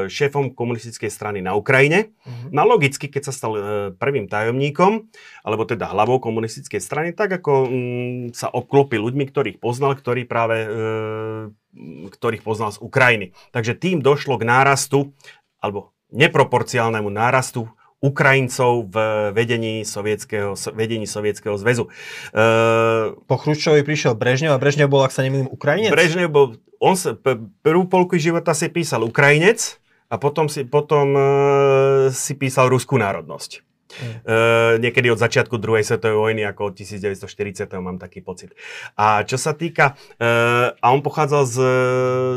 [0.07, 2.15] šéfom komunistickej strany na Ukrajine.
[2.23, 2.55] Mm-hmm.
[2.55, 3.53] No logicky, keď sa stal
[3.99, 5.11] prvým tajomníkom,
[5.43, 10.57] alebo teda hlavou komunistickej strany, tak ako mm, sa obklopil ľuďmi, ktorých poznal, ktorí práve
[10.63, 10.69] e,
[12.15, 13.35] ktorých poznal z Ukrajiny.
[13.51, 15.11] Takže tým došlo k nárastu,
[15.59, 17.67] alebo neproporciálnemu nárastu
[18.05, 18.97] Ukrajincov v
[19.33, 21.89] vedení sovietského, vedení sovietského zväzu.
[22.37, 25.89] Uh, po Chruščovi prišiel Brežnev a Brežnev bol, ak sa nemýlim, Ukrajinec?
[25.89, 27.17] Brežnev bol, on sa,
[27.65, 29.81] prvú polku života si písal Ukrajinec
[30.13, 33.74] a potom si, potom, uh, si písal ruskú národnosť.
[34.25, 37.69] Uh, niekedy od začiatku druhej svetovej vojny, ako od 1940.
[37.79, 38.53] mám taký pocit.
[38.99, 41.57] A čo sa týka, uh, a on pochádzal z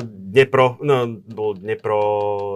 [0.07, 1.99] Dnepro, no, bol Dnepro,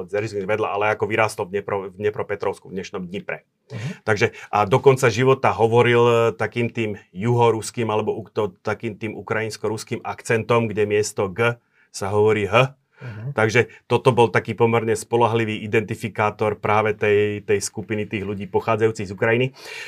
[0.10, 3.48] vedľa, ale ako vyrástol v, Dnepro, v Dnepropetrovsku, v dnešnom Dnipre.
[3.72, 3.92] Uh-huh.
[4.04, 10.68] Takže a do konca života hovoril takým tým juhoruským, alebo to, takým tým ukrajinsko-ruským akcentom,
[10.68, 11.56] kde miesto G
[11.92, 13.34] sa hovorí H, Uh-huh.
[13.34, 19.16] Takže toto bol taký pomerne spolahlivý identifikátor práve tej, tej skupiny tých ľudí pochádzajúcich z
[19.18, 19.48] Ukrajiny.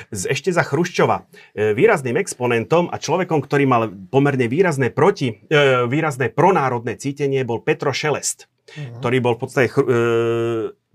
[0.09, 1.29] Z, ešte za Chruščova.
[1.53, 7.61] E, výrazným exponentom a človekom, ktorý mal pomerne výrazné proti, e, výrazné pronárodné cítenie, bol
[7.61, 8.97] Petro Šelest, uh-huh.
[8.97, 9.73] ktorý bol v podstate e,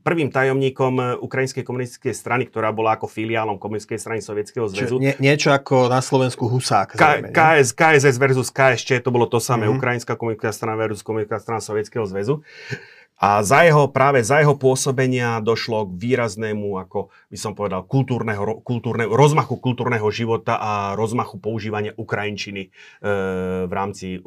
[0.09, 4.97] prvým tajomníkom e, Ukrajinskej komunistickej strany, ktorá bola ako filiálom komunistickej strany Sovietskeho zväzu.
[4.97, 6.97] Nie, niečo ako na Slovensku Husák.
[6.97, 9.77] K- KS, KSS versus KSČ, to bolo to samé, mm-hmm.
[9.77, 12.41] Ukrajinská komunistická strana versus komunistická strana Sovietskeho zväzu.
[13.19, 18.63] A za jeho, práve za jeho pôsobenia došlo k výraznému, ako by som povedal, kultúrneho,
[18.63, 22.71] kultúrneho, rozmachu kultúrneho života a rozmachu používania Ukrajinčiny e,
[23.67, 24.19] v rámci e,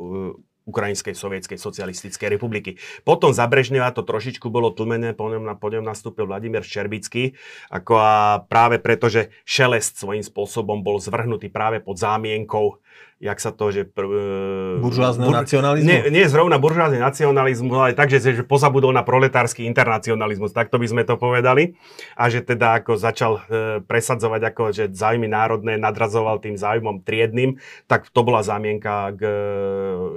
[0.72, 2.80] Ukrajinskej sovietskej socialistickej republiky.
[3.04, 7.36] Potom za Brežneva to trošičku bolo tlmené, po ňom, po ňom nastúpil Vladimír Ščerbický,
[7.68, 12.80] ako a práve preto, že Šelest svojím spôsobom bol zvrhnutý práve pod zámienkou
[13.22, 13.86] jak sa to, že...
[13.86, 15.86] Pr, e, buržoázneho bur, nacionalizmu?
[15.86, 20.90] Nie, nie zrovna buržoázny nacionalizmu, ale tak, že, že pozabudol na proletársky internacionalizmus, takto by
[20.90, 21.78] sme to povedali.
[22.18, 27.62] A že teda ako začal e, presadzovať, ako, že zájmy národné nadrazoval tým zájmom triednym,
[27.86, 29.34] tak to bola zámienka k e,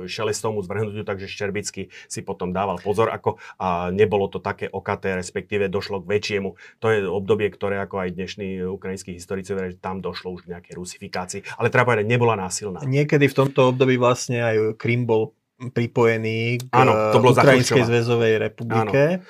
[0.09, 5.69] šelestomu zvrhnutiu, takže Ščerbický si potom dával pozor, ako a nebolo to také okaté, respektíve
[5.69, 6.57] došlo k väčšiemu.
[6.81, 10.73] To je obdobie, ktoré ako aj dnešní ukrajinskí historici, že tam došlo už k nejakej
[10.73, 11.41] rusifikácii.
[11.61, 16.75] Ale treba povedať, nebola násilná niekedy v tomto období vlastne aj Krym bol pripojený k
[16.75, 19.03] ano, to bolo Ukrajinskej zväzovej republike.
[19.19, 19.27] Ano.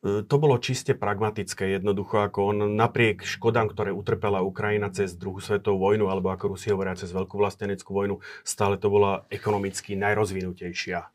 [0.00, 5.44] E, to bolo čiste pragmatické, jednoducho ako on napriek škodám, ktoré utrpela Ukrajina cez druhú
[5.44, 10.98] svetovú vojnu, alebo ako Rusi hovoria cez veľkú vlasteneckú vojnu, stále to bola ekonomicky najrozvinutejšia
[11.04, 11.08] e,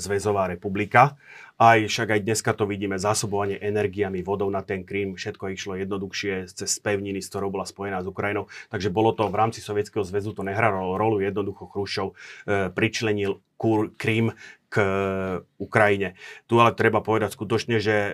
[0.00, 1.20] zväzová republika
[1.62, 6.50] aj však aj dneska to vidíme, zásobovanie energiami, vodou na ten Krym, všetko išlo jednoduchšie
[6.50, 8.50] cez pevniny, s ktorou bola spojená s Ukrajinou.
[8.74, 12.14] Takže bolo to v rámci Sovietskeho zväzu, to nehralo rolu, jednoducho Chruščov e,
[12.74, 13.38] pričlenil
[13.94, 14.34] Krym
[14.66, 14.76] k
[15.62, 16.18] Ukrajine.
[16.50, 18.10] Tu ale treba povedať skutočne, že e,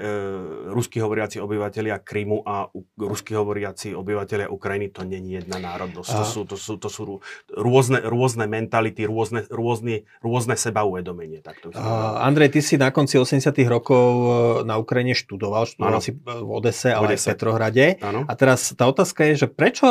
[0.69, 6.09] rusky hovoriaci obyvateľia Krymu a u, rusky hovoriaci obyvateľia Ukrajiny to není jedna národnosť.
[6.13, 7.03] To sú, to sú, to sú
[7.49, 11.41] rôzne, rôzne mentality, rôzne, rôzne, rôzne sebauvedomenie.
[11.41, 14.29] Tak to uh, Andrej, ty si na konci 80 rokov e,
[14.69, 16.05] na Ukrajine študoval, študoval ano.
[16.05, 17.17] si v Odese, ale Odese.
[17.17, 17.87] aj v Petrohrade.
[18.05, 18.21] Ano.
[18.29, 19.89] A teraz tá otázka je, že prečo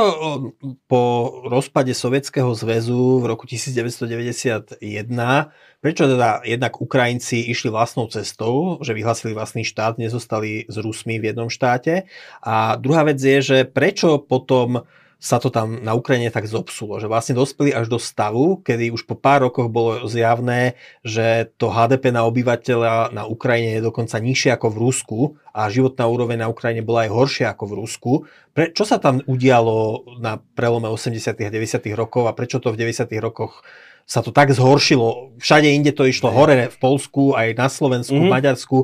[0.86, 1.02] po
[1.50, 4.78] rozpade Sovietskeho zväzu v roku 1991
[5.78, 11.32] Prečo teda jednak Ukrajinci išli vlastnou cestou, že vyhlásili vlastný štát, nezostali s Rusmi v
[11.32, 12.06] jednom štáte?
[12.44, 14.84] A druhá vec je, že prečo potom
[15.18, 19.10] sa to tam na Ukrajine tak zopsulo, že vlastne dospeli až do stavu, kedy už
[19.10, 24.54] po pár rokoch bolo zjavné, že to HDP na obyvateľa na Ukrajine je dokonca nižšie
[24.54, 25.20] ako v Rusku
[25.50, 28.12] a životná úroveň na Ukrajine bola aj horšia ako v Rusku.
[28.54, 31.34] Pre, čo sa tam udialo na prelome 80.
[31.34, 31.82] a 90.
[31.98, 33.10] rokov a prečo to v 90.
[33.18, 33.66] rokoch
[34.08, 35.36] sa to tak zhoršilo.
[35.44, 38.32] Všade inde to išlo hore, v Polsku, aj na Slovensku, mm-hmm.
[38.32, 38.78] v Maďarsku,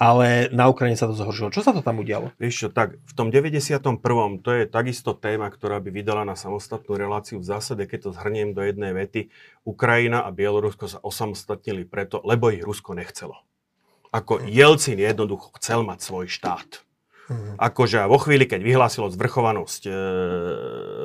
[0.00, 1.52] ale na Ukrajine sa to zhoršilo.
[1.52, 2.32] Čo sa to tam udialo?
[2.40, 4.00] Vieš čo, tak v tom 91.
[4.40, 7.36] to je takisto téma, ktorá by vydala na samostatnú reláciu.
[7.36, 9.28] V zásade, keď to zhrniem do jednej vety,
[9.68, 13.44] Ukrajina a Bielorusko sa osamostatnili preto, lebo ich Rusko nechcelo.
[14.08, 14.48] Ako mm.
[14.48, 16.82] Jelcin jednoducho chcel mať svoj štát.
[17.28, 17.60] Mm.
[17.60, 19.92] Akože vo chvíli, keď vyhlásilo zvrchovanosť e,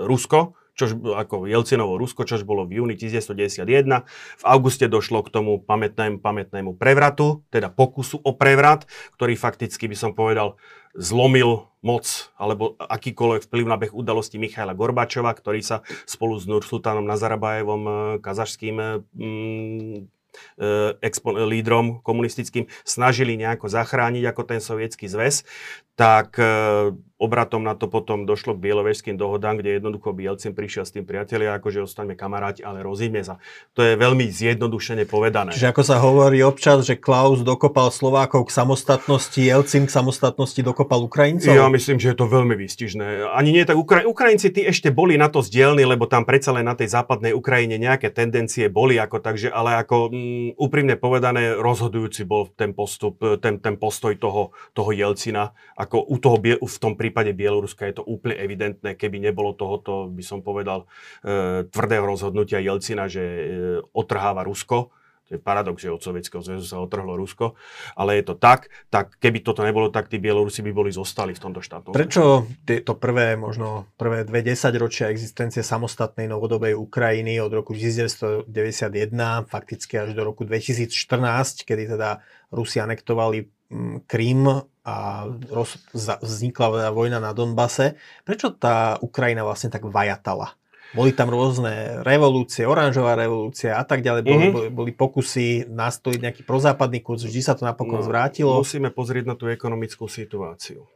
[0.07, 4.05] Rusko, čož ako Jelcinovo Rusko, čož bolo v júni 1991.
[4.38, 8.86] V auguste došlo k tomu pamätnému, pamätnému prevratu, teda pokusu o prevrat,
[9.17, 10.55] ktorý fakticky by som povedal
[10.97, 17.05] zlomil moc alebo akýkoľvek vplyv na beh udalosti Michaila Gorbačova, ktorý sa spolu s Nursultánom
[17.05, 19.97] Nazarbajevom, eh, kazašským eh, mm,
[20.57, 25.45] eh, expo- lídrom komunistickým snažili nejako zachrániť ako ten sovietský zväz,
[25.97, 26.37] tak
[27.17, 31.57] Obratom na to potom došlo k bielovežským dohodám, kde jednoducho Bielcin prišiel s tým priatelia,
[31.57, 33.41] akože ostaňme kamaráti, ale rozíďme sa.
[33.73, 35.49] To je veľmi zjednodušene povedané.
[35.49, 41.09] Čiže ako sa hovorí občas, že Klaus dokopal Slovákov k samostatnosti, Jelcin k samostatnosti dokopal
[41.09, 41.57] Ukrajincov?
[41.57, 43.33] Ja myslím, že je to veľmi výstižné.
[43.33, 46.69] Ani nie tak Ukra- Ukrajinci tí ešte boli na to zdielni, lebo tam predsa len
[46.69, 52.29] na tej západnej Ukrajine nejaké tendencie boli, ako takže, ale ako mm, úprimne povedané, rozhodujúci
[52.29, 55.57] bol ten postup, ten, ten postoj toho, toho Jelcina,
[55.88, 60.19] ako u toho, v tom prípade Bieloruska je to úplne evidentné, keby nebolo tohoto, by
[60.19, 60.83] som povedal,
[61.23, 63.41] e, tvrdého rozhodnutia Jelcina, že e,
[63.95, 64.91] otrháva Rusko,
[65.27, 67.59] to je paradox, že od Sovietskeho zväzu sa otrhlo Rusko,
[67.99, 71.41] ale je to tak, tak keby toto nebolo, tak tí Bielorusi by boli zostali v
[71.43, 71.91] tomto štátu.
[71.91, 78.47] Prečo tieto prvé, možno prvé dve desaťročia existencie samostatnej novodobej Ukrajiny od roku 1991
[79.51, 83.57] fakticky až do roku 2014, kedy teda Rusi anektovali
[84.07, 84.47] Krím
[84.88, 84.95] a
[85.51, 85.76] roz,
[86.24, 87.99] vznikla vojna na Donbase.
[88.24, 90.55] Prečo tá Ukrajina vlastne tak vajatala?
[90.95, 94.22] Boli tam rôzne revolúcie, oranžová revolúcia a tak ďalej.
[94.24, 94.72] Boli, mm-hmm.
[94.72, 98.55] boli pokusy nastojiť nejaký prozápadný kurz, vždy sa to napokon no, zvrátilo.
[98.63, 100.88] Musíme pozrieť na tú ekonomickú situáciu.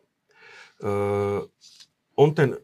[0.80, 1.44] Uh,
[2.16, 2.56] on ten,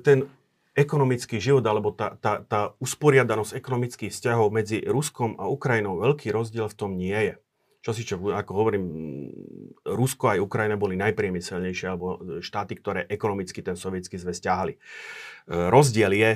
[0.00, 0.24] ten
[0.72, 6.72] ekonomický život, alebo tá, tá, tá usporiadanosť ekonomických vzťahov medzi Ruskom a Ukrajinou, veľký rozdiel
[6.72, 7.34] v tom nie je
[7.80, 8.84] čo si čo, ako hovorím,
[9.88, 14.76] Rusko aj Ukrajina boli najpriemyselnejšie, alebo štáty, ktoré ekonomicky ten sovietský zväz ťahali.
[14.76, 14.80] E,
[15.72, 16.30] rozdiel je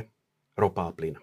[0.57, 1.21] ropa a plyn.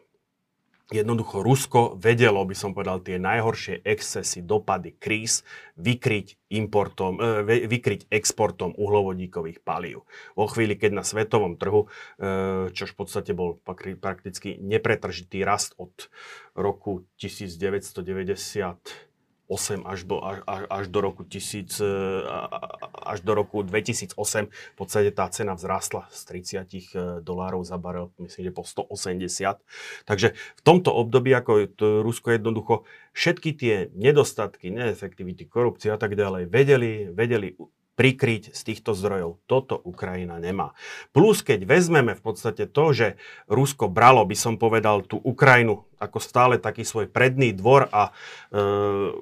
[0.92, 5.48] Jednoducho Rusko vedelo, by som povedal, tie najhoršie excesy, dopady kríz
[5.80, 10.04] vykryť, importom, e, vykryť exportom uhlovodíkových palív.
[10.38, 11.88] Vo chvíli, keď na svetovom trhu,
[12.22, 13.58] e, čož v podstate bol
[13.98, 16.12] prakticky nepretržitý rast od
[16.54, 19.11] roku 1990 8
[19.86, 21.88] až do, až, až do roku 1000, e,
[23.04, 24.16] až do roku 2008
[24.48, 26.80] v podstate tá cena vzrástla z 30 e,
[27.24, 29.60] dolárov za barel, myslím, že po 180.
[30.08, 36.16] Takže v tomto období, ako to Rusko jednoducho všetky tie nedostatky, neefektivity, korupcie a tak
[36.16, 37.56] ďalej vedeli, vedeli
[38.00, 39.44] prikryť z týchto zdrojov.
[39.46, 40.74] Toto Ukrajina nemá.
[41.12, 43.08] Plus, keď vezmeme v podstate to, že
[43.52, 48.12] Rusko bralo, by som povedal, tú Ukrajinu ako stále taký svoj predný dvor a e,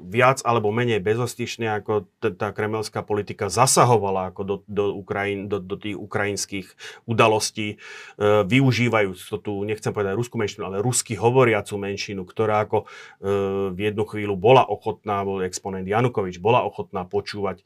[0.07, 5.59] viac alebo menej bezostišne ako t- tá kremelská politika zasahovala ako do, do, Ukrajín, do,
[5.59, 6.67] do tých ukrajinských
[7.03, 12.87] udalostí, e, využívajú to tu, nechcem povedať ruskú menšinu, ale rusky hovoriacu menšinu, ktorá ako
[13.19, 17.63] e, v jednu chvíľu bola ochotná, bol exponent Janukovič, bola ochotná počúvať e,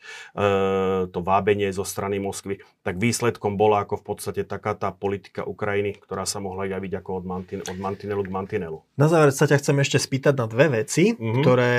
[1.14, 6.00] to vábenie zo strany Moskvy, tak výsledkom bola ako v podstate taká tá politika Ukrajiny,
[6.02, 8.80] ktorá sa mohla javiť ako od, mantin, od mantinelu k mantinelu.
[9.04, 11.44] Na záver sa ťa chcem ešte spýtať na dve veci, mm-hmm.
[11.44, 11.74] ktoré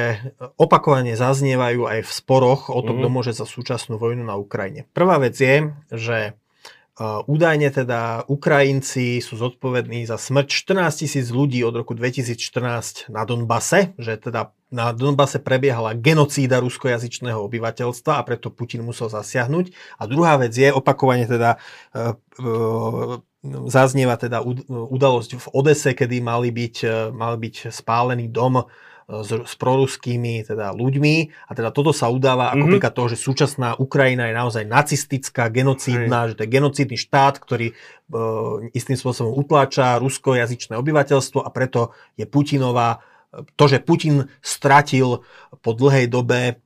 [0.60, 3.00] opakovane zaznievajú aj v sporoch o to, mm-hmm.
[3.00, 4.84] kto môže za súčasnú vojnu na Ukrajine.
[4.92, 11.64] Prvá vec je, že uh, údajne teda Ukrajinci sú zodpovední za smrť 14 tisíc ľudí
[11.64, 18.52] od roku 2014 na Donbase, že teda na Donbase prebiehala genocída ruskojazyčného obyvateľstva a preto
[18.52, 19.96] Putin musel zasiahnuť.
[19.96, 21.56] A druhá vec je, opakovane teda
[21.96, 23.16] uh, uh,
[23.68, 28.64] zaznieva teda udalosť v Odese, kedy mali byť, e, mal byť spálený dom e,
[29.20, 31.14] s, s proruskými teda ľuďmi
[31.48, 32.94] a teda toto sa udáva ako mm-hmm.
[32.96, 38.64] toho, že súčasná Ukrajina je naozaj nacistická, genocídna, že to je genocídny štát, ktorý uh,
[38.72, 43.04] istým spôsobom utláča ruskojazyčné obyvateľstvo a preto je Putinová
[43.58, 45.26] to, že Putin stratil
[45.58, 46.62] po dlhej dobe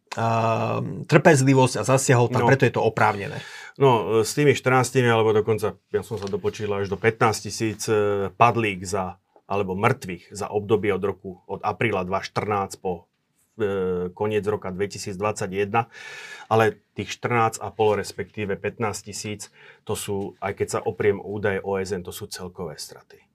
[1.08, 2.48] trpezlivosť a zasiahol tam, no.
[2.48, 3.38] preto je to oprávnené.
[3.78, 8.26] No, s tými 14, alebo dokonca, ja som sa dopočítal až do 15 tisíc e,
[8.34, 13.06] padlík za, alebo mŕtvych za obdobie od roku, od apríla 2014 po
[13.54, 15.86] e, koniec roka 2021,
[16.50, 16.64] ale
[16.98, 17.62] tých 14,5
[18.02, 19.54] respektíve 15 tisíc,
[19.86, 23.27] to sú, aj keď sa opriem údaje OSN, to sú celkové straty.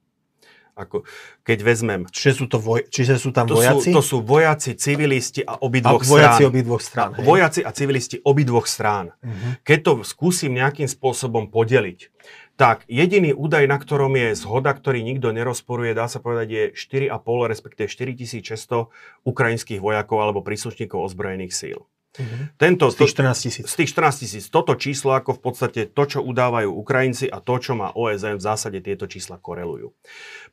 [0.74, 1.06] Ako,
[1.46, 2.02] keď vezmem...
[2.10, 3.94] Čiže sú, to voj, čiže sú tam to vojaci?
[3.94, 6.50] Sú, to sú vojaci, civilisti a obidvoch a vojaci strán.
[6.50, 7.10] obidvoch strán.
[7.14, 9.14] A vojaci a civilisti obidvoch strán.
[9.22, 9.54] Uh-huh.
[9.62, 12.10] Keď to skúsim nejakým spôsobom podeliť,
[12.54, 16.64] tak jediný údaj, na ktorom je zhoda, ktorý nikto nerozporuje, dá sa povedať, je
[17.10, 18.90] 4,5 respektíve 4600
[19.26, 21.78] ukrajinských vojakov alebo príslušníkov ozbrojených síl.
[22.14, 22.46] Uh-huh.
[22.54, 23.64] Tento, z tých 14 tisíc.
[23.66, 24.44] Z tých 14 tisíc.
[24.46, 28.44] Toto číslo ako v podstate to, čo udávajú Ukrajinci a to, čo má OSN, v
[28.44, 29.90] zásade tieto čísla korelujú.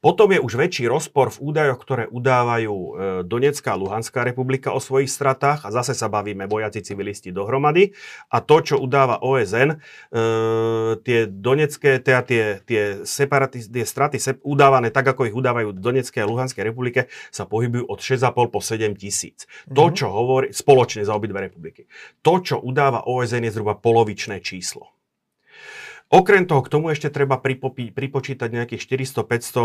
[0.01, 2.89] Potom je už väčší rozpor v údajoch, ktoré udávajú e,
[3.30, 7.93] Donetská a Luhanská republika o svojich stratách a zase sa bavíme vojaci civilisti dohromady
[8.34, 9.78] a to, čo udáva OSN, e,
[11.05, 16.26] tie Donecké, teda tie, tie, separatis, tie straty sep, udávané tak, ako ich udávajú Donecké
[16.26, 19.45] a Luhanskej republike, sa pohybujú od 6,5 po 7 tisíc.
[19.45, 19.76] Mm-hmm.
[19.78, 19.93] To, mhm.
[19.93, 21.91] čo hovorí, spoločne za obidve republiky.
[22.24, 24.95] To, čo udáva OSN, je zhruba polovičné číslo.
[26.12, 29.64] Okrem toho, k tomu ešte treba pripopi, pripočítať nejakých 400-500 e,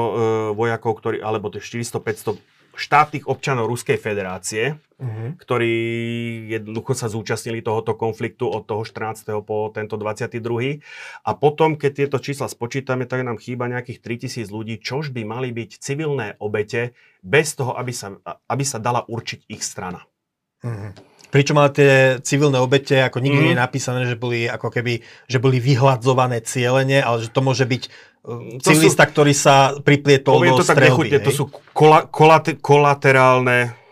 [0.54, 2.38] vojakov, ktorí, alebo 400-500
[2.76, 5.34] štátnych občanov Ruskej federácie, uh-huh.
[5.40, 5.74] ktorí
[6.52, 9.32] jednoducho sa zúčastnili tohoto konfliktu od toho 14.
[9.42, 10.84] po tento 22.
[11.24, 15.50] A potom, keď tieto čísla spočítame, tak nám chýba nejakých 3000 ľudí, čož by mali
[15.50, 16.92] byť civilné obete
[17.24, 20.04] bez toho, aby sa, aby sa dala určiť ich strana.
[20.62, 20.92] Uh-huh.
[21.30, 21.90] Pričom ale tie
[22.22, 23.50] civilné obete, ako nikdy mm.
[23.52, 27.82] je napísané, že boli ako keby, že boli vyhľadzované cieľene, ale že to môže byť
[28.26, 30.74] to civilista, sú, ktorý sa priplietol do to strelby.
[30.74, 33.85] Tak nechutne, to sú kola, kolate, kolaterálne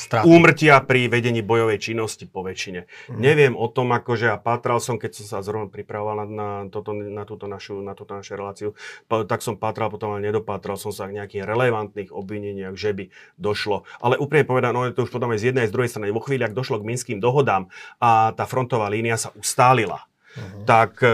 [0.00, 0.24] straty.
[0.24, 2.88] úmrtia pri vedení bojovej činnosti po väčšine.
[3.12, 3.20] Mm.
[3.20, 6.96] Neviem o tom, akože a pátral som, keď som sa zrovna pripravoval na, na, toto,
[6.96, 8.72] na, túto našu, na túto našu reláciu,
[9.06, 13.04] tak som pátral, potom ale nedopátral som sa k nejakých relevantných obvineniach, že by
[13.36, 13.84] došlo.
[14.00, 16.10] Ale úplne povedané, no to už potom aj z jednej aj z druhej strany.
[16.10, 17.68] Vo chvíli, ak došlo k minským dohodám
[18.00, 20.64] a tá frontová línia sa ustálila, uh-huh.
[20.66, 21.10] tak e,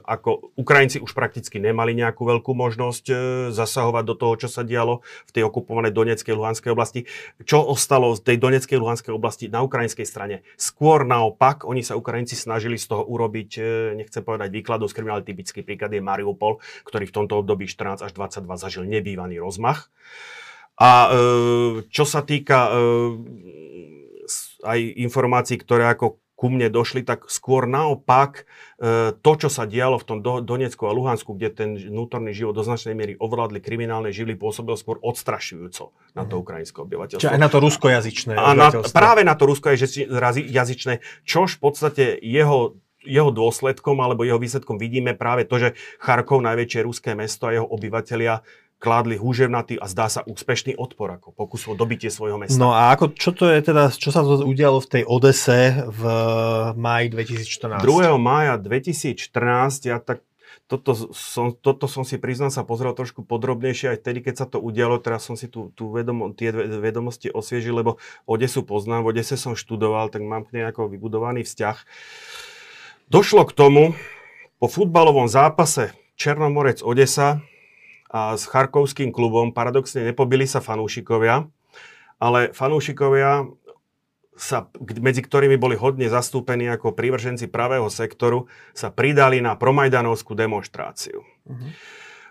[0.00, 3.14] ako Ukrajinci už prakticky nemali nejakú veľkú možnosť e,
[3.52, 7.04] zasahovať do toho, čo sa dialo v tej okupovanej Donetskej Luhanskej oblasti.
[7.44, 10.46] Čo ostalo z tej Donetskej Luhanskej oblasti na ukrajinskej strane?
[10.56, 13.62] Skôr naopak, oni sa Ukrajinci snažili z toho urobiť, e,
[14.00, 18.12] nechcem povedať výkladov z ale typický príklad je Mariupol, ktorý v tomto období 14 až
[18.16, 19.88] 22 zažil nebývaný rozmach.
[20.76, 21.08] A
[21.88, 22.68] čo sa týka
[24.66, 28.44] aj informácií, ktoré ako ku mne došli, tak skôr naopak
[28.76, 32.60] e, to, čo sa dialo v tom Donecku a Luhansku, kde ten vnútorný život do
[32.60, 36.40] značnej miery ovládli kriminálne živly, pôsobil skôr odstrašujúco na to mhm.
[36.44, 37.24] ukrajinské obyvateľstvo.
[37.24, 42.76] Čiže aj na to ruskojazyčné a na, Práve na to ruskojazyčné, čož v podstate jeho
[43.06, 47.66] jeho dôsledkom alebo jeho výsledkom vidíme práve to, že Charkov, najväčšie ruské mesto a jeho
[47.70, 48.42] obyvateľia
[48.86, 52.54] kládli húževnatý a zdá sa úspešný odpor, ako pokus o dobitie svojho mesta.
[52.54, 56.02] No a ako, čo to je teda, čo sa to udialo v tej Odese v
[56.78, 57.82] máji 2014?
[57.82, 58.14] 2.
[58.14, 60.22] mája 2014, ja tak
[60.66, 64.58] toto som, toto som si priznal sa pozrel trošku podrobnejšie aj vtedy, keď sa to
[64.58, 64.98] udialo.
[64.98, 69.54] Teraz som si tú, tú vedomo, tie vedomosti osviežil, lebo Odesu poznám, v Odese som
[69.54, 71.76] študoval, tak mám k nej ako vybudovaný vzťah.
[73.06, 73.94] Došlo k tomu,
[74.58, 77.44] po futbalovom zápase Černomorec Odesa,
[78.10, 79.50] a s charkovským klubom.
[79.50, 81.46] Paradoxne nepobili sa fanúšikovia,
[82.22, 83.50] ale fanúšikovia
[84.36, 84.68] sa,
[85.00, 91.24] medzi ktorými boli hodne zastúpení ako prívrženci pravého sektoru, sa pridali na promajdanovskú demonstráciu.
[91.48, 91.72] Uh-huh.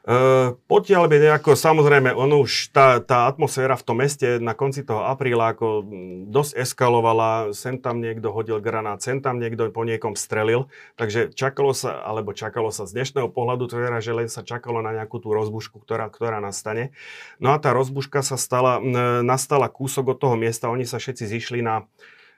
[0.05, 4.85] Uh, potiaľ by nejako, samozrejme, ono už tá, tá atmosféra v tom meste na konci
[4.85, 5.81] toho apríla ako
[6.29, 11.73] dosť eskalovala, sem tam niekto hodil granát, sem tam niekto po niekom strelil, takže čakalo
[11.73, 15.33] sa, alebo čakalo sa z dnešného pohľadu, teda, že len sa čakalo na nejakú tú
[15.33, 16.93] rozbušku, ktorá, ktorá nastane.
[17.41, 18.77] No a tá rozbuška sa stala,
[19.25, 21.81] nastala kúsok od toho miesta, oni sa všetci zišli na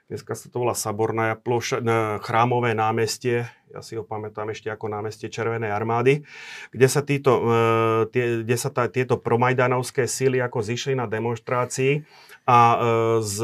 [0.08, 1.84] Dneska sa to volá Saborná ploša,
[2.24, 6.24] chrámové námestie, ja si ho pamätám ešte ako námestie Červenej armády,
[6.72, 7.46] kde sa, títo, e,
[8.08, 12.02] tie, kde sa tá, tieto promajdanovské síly ako zišli na demonstrácii
[12.48, 12.76] a e,
[13.20, 13.36] z,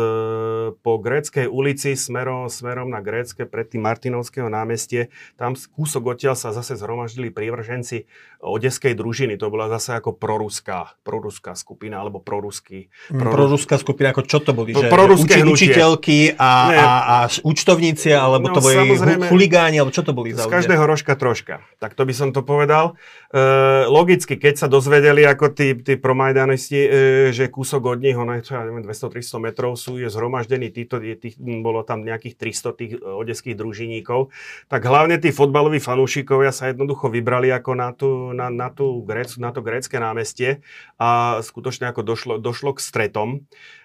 [0.81, 6.57] po Gréckej ulici smerom, smerom na Grécke pred tým Martinovského námestie, tam kúsok odtiaľ sa
[6.57, 8.09] zase zhromaždili prívrženci
[8.41, 9.37] odeskej družiny.
[9.37, 12.89] To bola zase ako proruská, proruská skupina, alebo proruský.
[13.13, 13.37] Mm, prorus...
[13.37, 14.73] Proruská skupina, ako čo to boli?
[14.73, 18.89] Že, Proruské uči, učiteľky a, a, a účtovníci, alebo no, to boli
[19.29, 21.67] chuligáni, alebo čo to boli za Z každého rožka troška.
[21.83, 22.95] Tak to by som to povedal.
[23.35, 26.89] E, logicky, keď sa dozvedeli ako tí, tí promajdanisti, e,
[27.35, 31.03] že kúsok od nich, ono je to, ja neviem, 200-300 metrov sú je zhromaždení, títo,
[31.03, 34.31] tých, bolo tam nejakých 300 tých e, odeských družiníkov,
[34.71, 39.35] tak hlavne tí fotbaloví fanúšikovia sa jednoducho vybrali ako na, tú, na, na, tú Gréc,
[39.37, 40.63] na to grécké námestie
[40.97, 43.29] a skutočne ako došlo, došlo k stretom.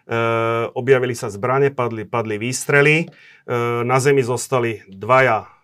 [0.09, 0.17] E,
[0.73, 3.07] objavili sa zbrane, padli, padli výstrely, e,
[3.85, 5.58] na zemi zostali dvaja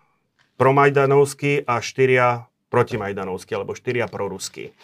[0.56, 4.74] promajdanovskí a štyria protimajdanovskí, alebo štyria proruskí.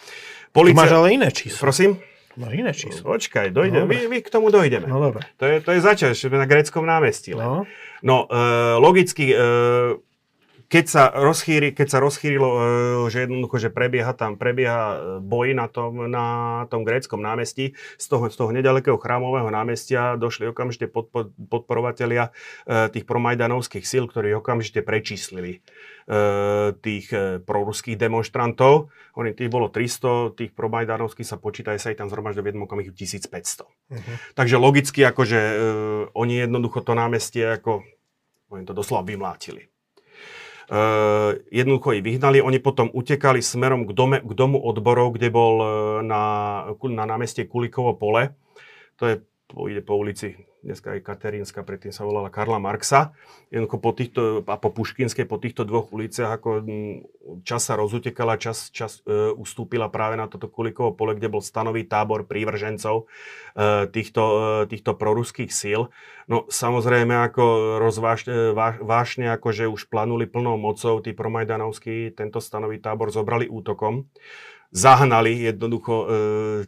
[0.53, 0.79] Policia...
[0.79, 1.59] máš ale iné číslo.
[1.59, 1.91] Prosím?
[2.33, 3.13] No iné číslo.
[3.13, 4.89] Počkaj, dojde, no, my, my k tomu dojdeme.
[4.89, 5.21] No dobre.
[5.37, 7.37] To je, to je začať, že na greckom námestí.
[7.37, 7.69] No,
[8.01, 8.41] no e,
[8.81, 9.37] logicky, e,
[10.73, 12.61] keď sa, rozchýri, keď sa rozchýrilo, e,
[13.13, 16.25] že jednoducho, že prebieha tam, prebieha e, boj na tom, na
[16.73, 22.33] tom gréckom námestí, z toho, z toho nedalekého chrámového námestia došli okamžite podpo, podporovatelia
[22.65, 25.61] e, tých promajdanovských síl, ktorí okamžite prečíslili
[26.83, 27.15] tých
[27.47, 28.91] proruských demonstrantov.
[29.15, 32.91] Oni, tých bolo 300, tých promajdanovských sa počítajú sa aj tam zhromaždili v jednom okamihu
[32.91, 33.31] 1500.
[33.31, 34.15] Uh-huh.
[34.35, 35.39] Takže logicky, akože
[36.11, 37.87] oni jednoducho to námestie ako,
[38.51, 39.72] oni to doslova vymlátili.
[40.73, 45.53] Uh, jednoducho ich vyhnali, oni potom utekali smerom k, dome, k domu odborov, kde bol
[46.01, 46.23] na,
[46.73, 48.33] na námestie Kulikovo pole.
[48.97, 49.21] To je
[49.69, 50.33] ide po ulici,
[50.65, 53.13] dneska aj Katerínska, predtým sa volala Karla Marxa.
[53.53, 56.65] Jednoducho po týchto, a po Puškinskej, po týchto dvoch uliciach, ako
[57.45, 61.85] čas sa rozutekala, čas, čas e, ustúpila práve na toto Kulikovo pole, kde bol stanový
[61.85, 65.93] tábor prívržencov e, týchto, e, týchto proruských síl.
[66.25, 72.15] No samozrejme, ako rozvážne, e, váš, vášne, ako že už planuli plnou mocou, tí promajdanovskí
[72.17, 74.09] tento stanový tábor zobrali útokom
[74.73, 76.05] zahnali jednoducho e,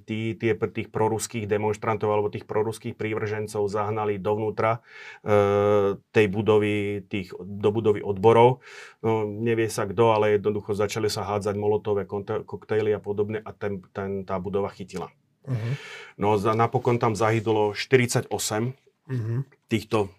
[0.05, 4.85] tí, tie, tých proruských demonstrantov alebo tých proruských prívržencov zahnali dovnútra
[5.25, 8.61] e, tej budovy, tých, do budovy odborov.
[9.01, 12.05] No, nevie sa kto, ale jednoducho začali sa hádzať molotové
[12.45, 15.09] koktejly a podobne a ten, ten, tá budova chytila.
[15.49, 15.73] Uh-huh.
[16.21, 19.39] No za, napokon tam zahynulo 48 uh-huh.
[19.65, 20.13] týchto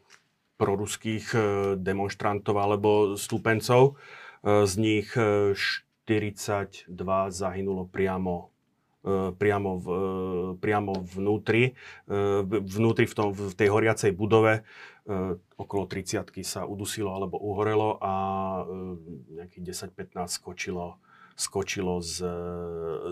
[0.59, 1.39] proruských e,
[1.79, 3.95] demonstrantov alebo stúpencov.
[4.47, 5.11] Z nich
[6.07, 6.95] 42
[7.35, 8.55] zahynulo priamo
[9.03, 10.01] e, priamo, v, e,
[10.63, 11.75] priamo vnútri,
[12.07, 12.15] e,
[12.47, 14.63] vnútri v, tom, v tej horiacej budove.
[15.55, 18.13] Okolo 30 sa udusilo alebo uhorelo a
[19.39, 20.99] nejakých 10-15 skočilo
[21.37, 22.25] skočilo z,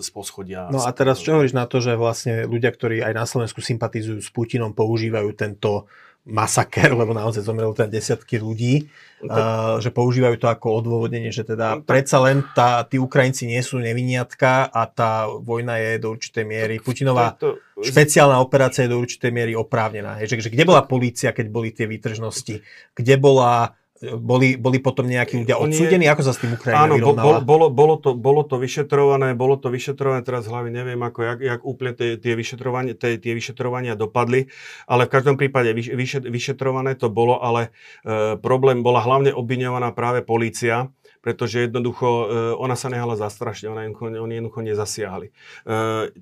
[0.00, 0.72] z poschodia.
[0.72, 4.16] No a teraz čo hovoríš na to, že vlastne ľudia, ktorí aj na Slovensku sympatizujú
[4.16, 5.86] s Putinom, používajú tento
[6.24, 8.88] masaker, lebo naozaj zomrelo teda desiatky ľudí,
[9.20, 13.44] no uh, že používajú to ako odôvodnenie, že teda no predsa len tá, tí Ukrajinci
[13.44, 17.84] nie sú neviniatka a tá vojna je do určitej miery, Putinová to, to...
[17.84, 20.16] špeciálna operácia je do určitej miery oprávnená.
[20.24, 22.64] Že, že kde bola polícia, keď boli tie výtržnosti?
[22.96, 26.10] Kde bola boli, boli potom nejakí ľudia odsúdení?
[26.10, 29.70] Ako sa s tým Ukrajina Áno, bolo, bolo, bolo, to, bolo to vyšetrované, bolo to
[29.70, 34.50] vyšetrované, teraz hlavy neviem, ako, jak, jak úplne tie, tie, vyšetrovania, tie, tie vyšetrovania dopadli,
[34.90, 37.70] ale v každom prípade vyš, vyšet, vyšetrované to bolo, ale
[38.02, 40.90] e, problém bola hlavne obviňovaná práve polícia,
[41.22, 42.24] pretože jednoducho e,
[42.58, 45.26] ona sa nehala zastrašiť, ona jednoducho, oni jednoducho nezasiahli.
[45.30, 45.32] E,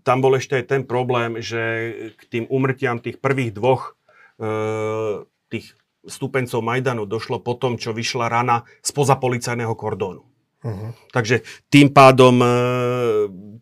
[0.05, 1.61] tam bol ešte aj ten problém, že
[2.15, 3.97] k tým umrtiam tých prvých dvoch
[4.37, 5.77] e, tých
[6.07, 10.23] stupencov Majdanu došlo po tom, čo vyšla rana spoza policajného kordónu.
[10.63, 10.95] Uh-huh.
[11.11, 12.49] Takže tým pádom e,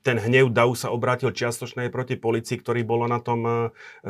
[0.04, 3.52] ten hnev Dau sa obrátil čiastočne aj proti policii, ktorý bolo na tom, e,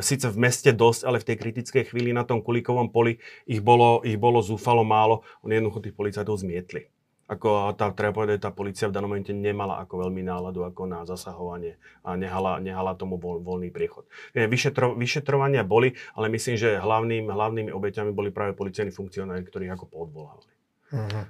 [0.03, 4.03] síce v meste dosť, ale v tej kritickej chvíli na tom Kulikovom poli ich bolo,
[4.03, 5.23] ich bolo zúfalo málo.
[5.47, 6.91] Oni jednoducho tých policajtov zmietli
[7.31, 11.07] ako tá, treba povedať, tá policia v danom momente nemala ako veľmi náladu ako na
[11.07, 14.03] zasahovanie a nehala, nehala tomu voľ, voľný priechod.
[14.35, 19.85] Vyšetro, vyšetrovania boli, ale myslím, že hlavným, hlavnými obeťami boli práve policajní funkcionári, ktorých ako
[19.87, 20.51] podvolávali.
[20.91, 21.23] Uh-huh.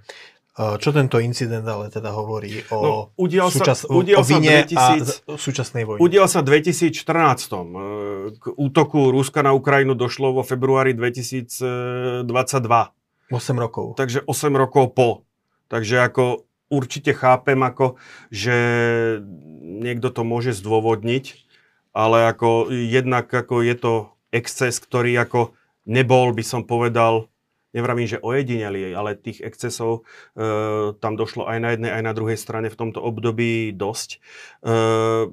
[0.82, 5.24] Čo tento incident ale teda hovorí o, no, udial súčas, sa, udial o vine 2000,
[5.24, 6.04] a súčasnej vojne?
[6.04, 6.92] Udial sa v 2014.
[8.36, 12.28] K útoku Ruska na Ukrajinu došlo vo februári 2022.
[12.28, 13.96] 8 rokov.
[13.96, 15.24] Takže 8 rokov po.
[15.72, 17.96] Takže ako určite chápem, ako,
[18.28, 18.56] že
[19.64, 21.48] niekto to môže zdôvodniť,
[21.96, 23.94] ale ako jednak ako je to
[24.36, 25.56] exces, ktorý ako
[25.88, 27.32] nebol, by som povedal,
[27.72, 30.04] nevravím, že ojedineli, ale tých excesov
[30.36, 34.10] e, tam došlo aj na jednej, aj na druhej strane v tomto období dosť.
[34.64, 34.80] E,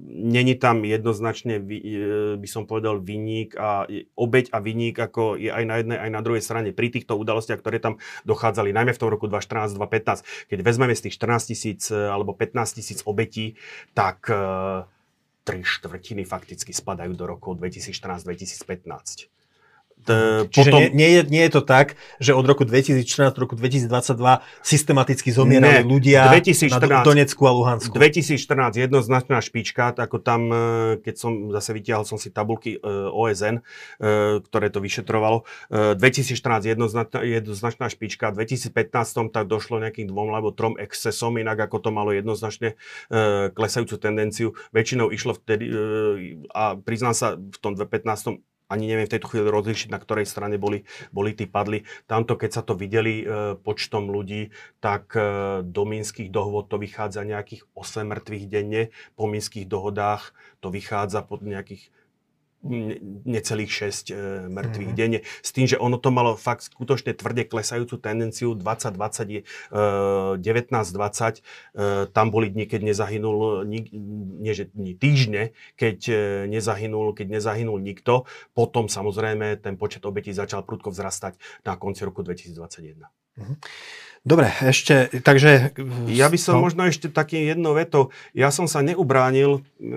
[0.08, 1.90] Není tam jednoznačne, vy, e,
[2.38, 6.20] by som povedal, vyník a obeď a vyník, ako je aj na jednej, aj na
[6.22, 10.50] druhej strane pri týchto udalostiach, ktoré tam dochádzali, najmä v tom roku 2014-2015.
[10.50, 13.58] Keď vezmeme z tých 14 tisíc e, alebo 15 tisíc obetí,
[13.94, 14.34] tak e,
[15.42, 19.37] tri štvrtiny fakticky spadajú do rokov 2014-2015.
[20.48, 20.80] Čiže potom...
[20.80, 23.88] nie, nie, je, nie je to tak, že od roku 2014 do roku 2022
[24.64, 27.92] systematicky zomierali ne, ľudia 2014, na Donecku a Luhansku.
[27.92, 30.56] 2014 jednoznačná špička, ako tam, e,
[31.04, 32.78] keď som zase vytiahol som si tabulky e,
[33.12, 33.62] OSN, e,
[34.48, 35.44] ktoré to vyšetrovalo.
[35.70, 41.76] 2014 jednoznačná, jednoznačná špička, v 2015 tak došlo nejakým dvom alebo trom excesom, inak ako
[41.78, 42.74] to malo jednoznačne
[43.52, 44.48] klesajúcu tendenciu.
[44.72, 45.70] Väčšinou išlo vtedy,
[46.52, 50.60] a priznám sa, v tom 2015 ani neviem v tejto chvíli rozlišiť, na ktorej strane
[50.60, 51.88] boli, boli tí padli.
[52.04, 55.20] Tamto, keď sa to videli e, počtom ľudí, tak e,
[55.64, 61.40] do minských dohôd to vychádza nejakých 8 mŕtvych denne, po minských dohodách to vychádza pod
[61.40, 61.88] nejakých
[63.24, 64.14] necelých 6 e,
[64.50, 64.98] mŕtvych mm-hmm.
[64.98, 65.22] denne.
[65.46, 68.98] S tým, že ono to malo fakt skutočne tvrde klesajúcu tendenciu 2020,
[69.30, 71.42] e, 1920, e,
[72.10, 73.62] tam boli dni, keď nezahynul,
[74.42, 75.42] nie, že dni, týždne,
[75.78, 76.14] keď e,
[76.50, 78.26] nezahynul, keď nezahynul nikto.
[78.58, 83.06] Potom samozrejme ten počet obetí začal prudko vzrastať na konci roku 2021.
[84.28, 85.72] Dobre, ešte, takže...
[86.10, 86.68] Ja by som no.
[86.68, 89.90] možno ešte takým jednou vetou, ja som sa neubránil, e,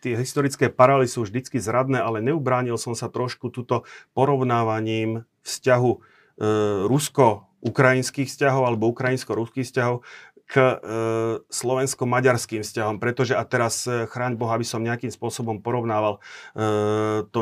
[0.00, 3.84] tie historické paralely sú vždycky zradné, ale neubránil som sa trošku tuto
[4.16, 5.98] porovnávaním vzťahu e,
[6.88, 10.00] rusko-ukrajinských vzťahov alebo ukrajinsko-ruských vzťahov
[10.44, 10.76] k e,
[11.48, 16.20] slovensko-maďarským vzťahom, pretože a teraz e, chráň Boha, aby som nejakým spôsobom porovnával
[16.52, 17.40] e, to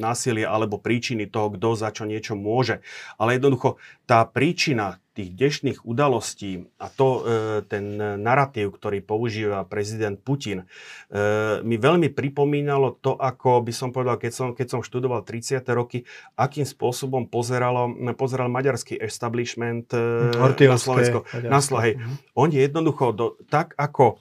[0.00, 2.84] násilie alebo príčiny toho, kto za čo niečo môže.
[3.16, 10.18] Ale jednoducho tá príčina tých dnešných udalostí a to, e, ten narratív, ktorý používa prezident
[10.18, 15.22] Putin, e, mi veľmi pripomínalo to, ako by som povedal, keď som, keď som študoval
[15.22, 15.62] 30.
[15.70, 16.02] roky,
[16.34, 21.22] akým spôsobom pozeralo, pozeral maďarský establishment e, na Slovensko.
[21.46, 21.94] Na Slohej.
[21.94, 22.14] Mhm.
[22.34, 24.18] Oni jednoducho, do, tak ako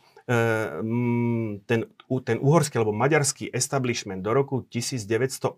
[1.68, 1.80] ten
[2.22, 5.58] ten uhorský alebo maďarský establishment do roku 1918,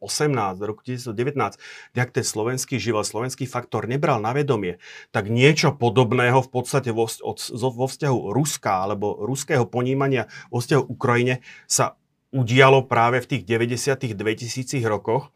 [0.55, 1.59] do roku 1919,
[1.91, 4.79] jak ten slovenský živel, slovenský faktor nebral na vedomie,
[5.11, 10.83] tak niečo podobného v podstate vo, od, vo vzťahu Ruska alebo ruského ponímania vo vzťahu
[10.87, 11.99] Ukrajine sa
[12.31, 15.35] udialo práve v tých 90 2000 rokoch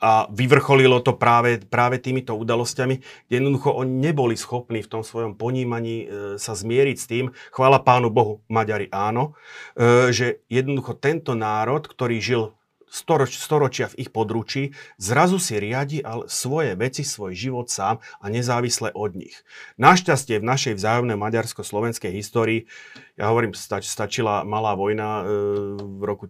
[0.00, 2.96] a vyvrcholilo to práve, práve týmito udalosťami,
[3.28, 6.06] kde jednoducho oni neboli schopní v tom svojom ponímaní e,
[6.40, 9.36] sa zmieriť s tým, chvála pánu Bohu, Maďari áno,
[9.76, 12.56] e, že jednoducho tento národ, ktorý žil
[12.90, 18.26] storoč, storočia v ich područí, zrazu si riadi ale svoje veci, svoj život sám a
[18.26, 19.46] nezávisle od nich.
[19.78, 22.66] Našťastie v našej vzájomnej maďarsko-slovenskej histórii,
[23.14, 25.24] ja hovorím, stač, stačila malá vojna e,
[25.78, 26.26] v roku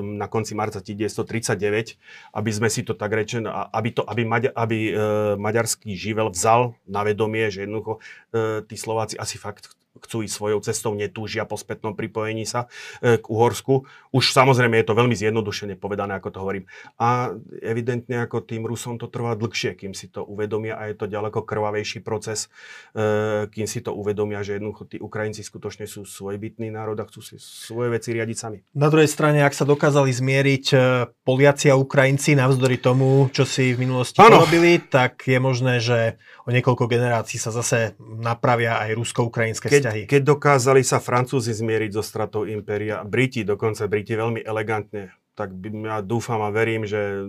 [0.00, 1.98] na konci marca 1939,
[2.32, 4.92] aby sme si to tak rečen, aby, to, aby, Maďa, aby e,
[5.36, 7.98] maďarský živel vzal na vedomie, že jednoducho
[8.32, 12.72] e, tí Slováci asi fakt chcú ísť svojou cestou, netúžia po spätnom pripojení sa
[13.04, 13.84] e, k Uhorsku.
[14.14, 16.64] Už samozrejme je to veľmi zjednodušene povedané, ako to hovorím.
[16.96, 21.06] A evidentne ako tým Rusom to trvá dlhšie, kým si to uvedomia a je to
[21.10, 22.48] ďaleko krvavejší proces,
[22.96, 27.20] e, kým si to uvedomia, že jednoducho tí Ukrajinci skutočne sú svojbytný národ a chcú
[27.20, 28.58] si svoje veci riadiť sami.
[28.72, 30.76] Na druhej strane, ak sa dokázali zmieriť e,
[31.22, 34.40] Poliaci a Ukrajinci navzdory tomu, čo si v minulosti ano.
[34.40, 36.16] porobili, tak je možné, že
[36.46, 40.02] o niekoľko generácií sa zase napravia aj rusko-ukrajinské Keď vzťahy.
[40.06, 46.04] Keď dokázali sa Francúzi zmieriť so stratou impéria, Briti, dokonca Briti veľmi elegantne, tak ja
[46.04, 47.26] dúfam a verím, že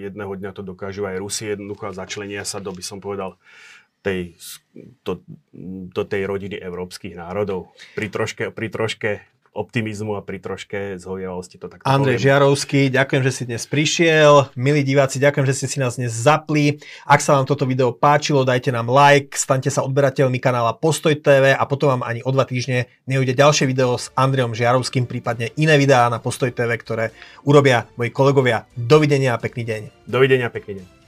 [0.00, 3.36] jedného dňa to dokážu aj Rusi jednoducho začlenia sa do, by som povedal,
[4.00, 4.40] tej,
[5.04, 5.20] to,
[5.92, 7.68] do tej rodiny európskych národov.
[7.92, 9.10] Pri troške, pri troške
[9.50, 11.82] optimizmu a pri troške zhovievavosti to tak.
[11.82, 12.26] Andrej poviem.
[12.30, 14.54] Žiarovský, ďakujem, že si dnes prišiel.
[14.54, 16.78] Milí diváci, ďakujem, že ste si nás dnes zapli.
[17.02, 21.52] Ak sa vám toto video páčilo, dajte nám like, staňte sa odberateľmi kanála Postoj TV
[21.54, 25.74] a potom vám ani o dva týždne neujde ďalšie video s Andrejom Žiarovským, prípadne iné
[25.74, 27.10] videá na Postoj TV, ktoré
[27.42, 28.70] urobia moji kolegovia.
[28.78, 29.82] Dovidenia a pekný deň.
[30.06, 30.99] Dovidenia, pekný deň.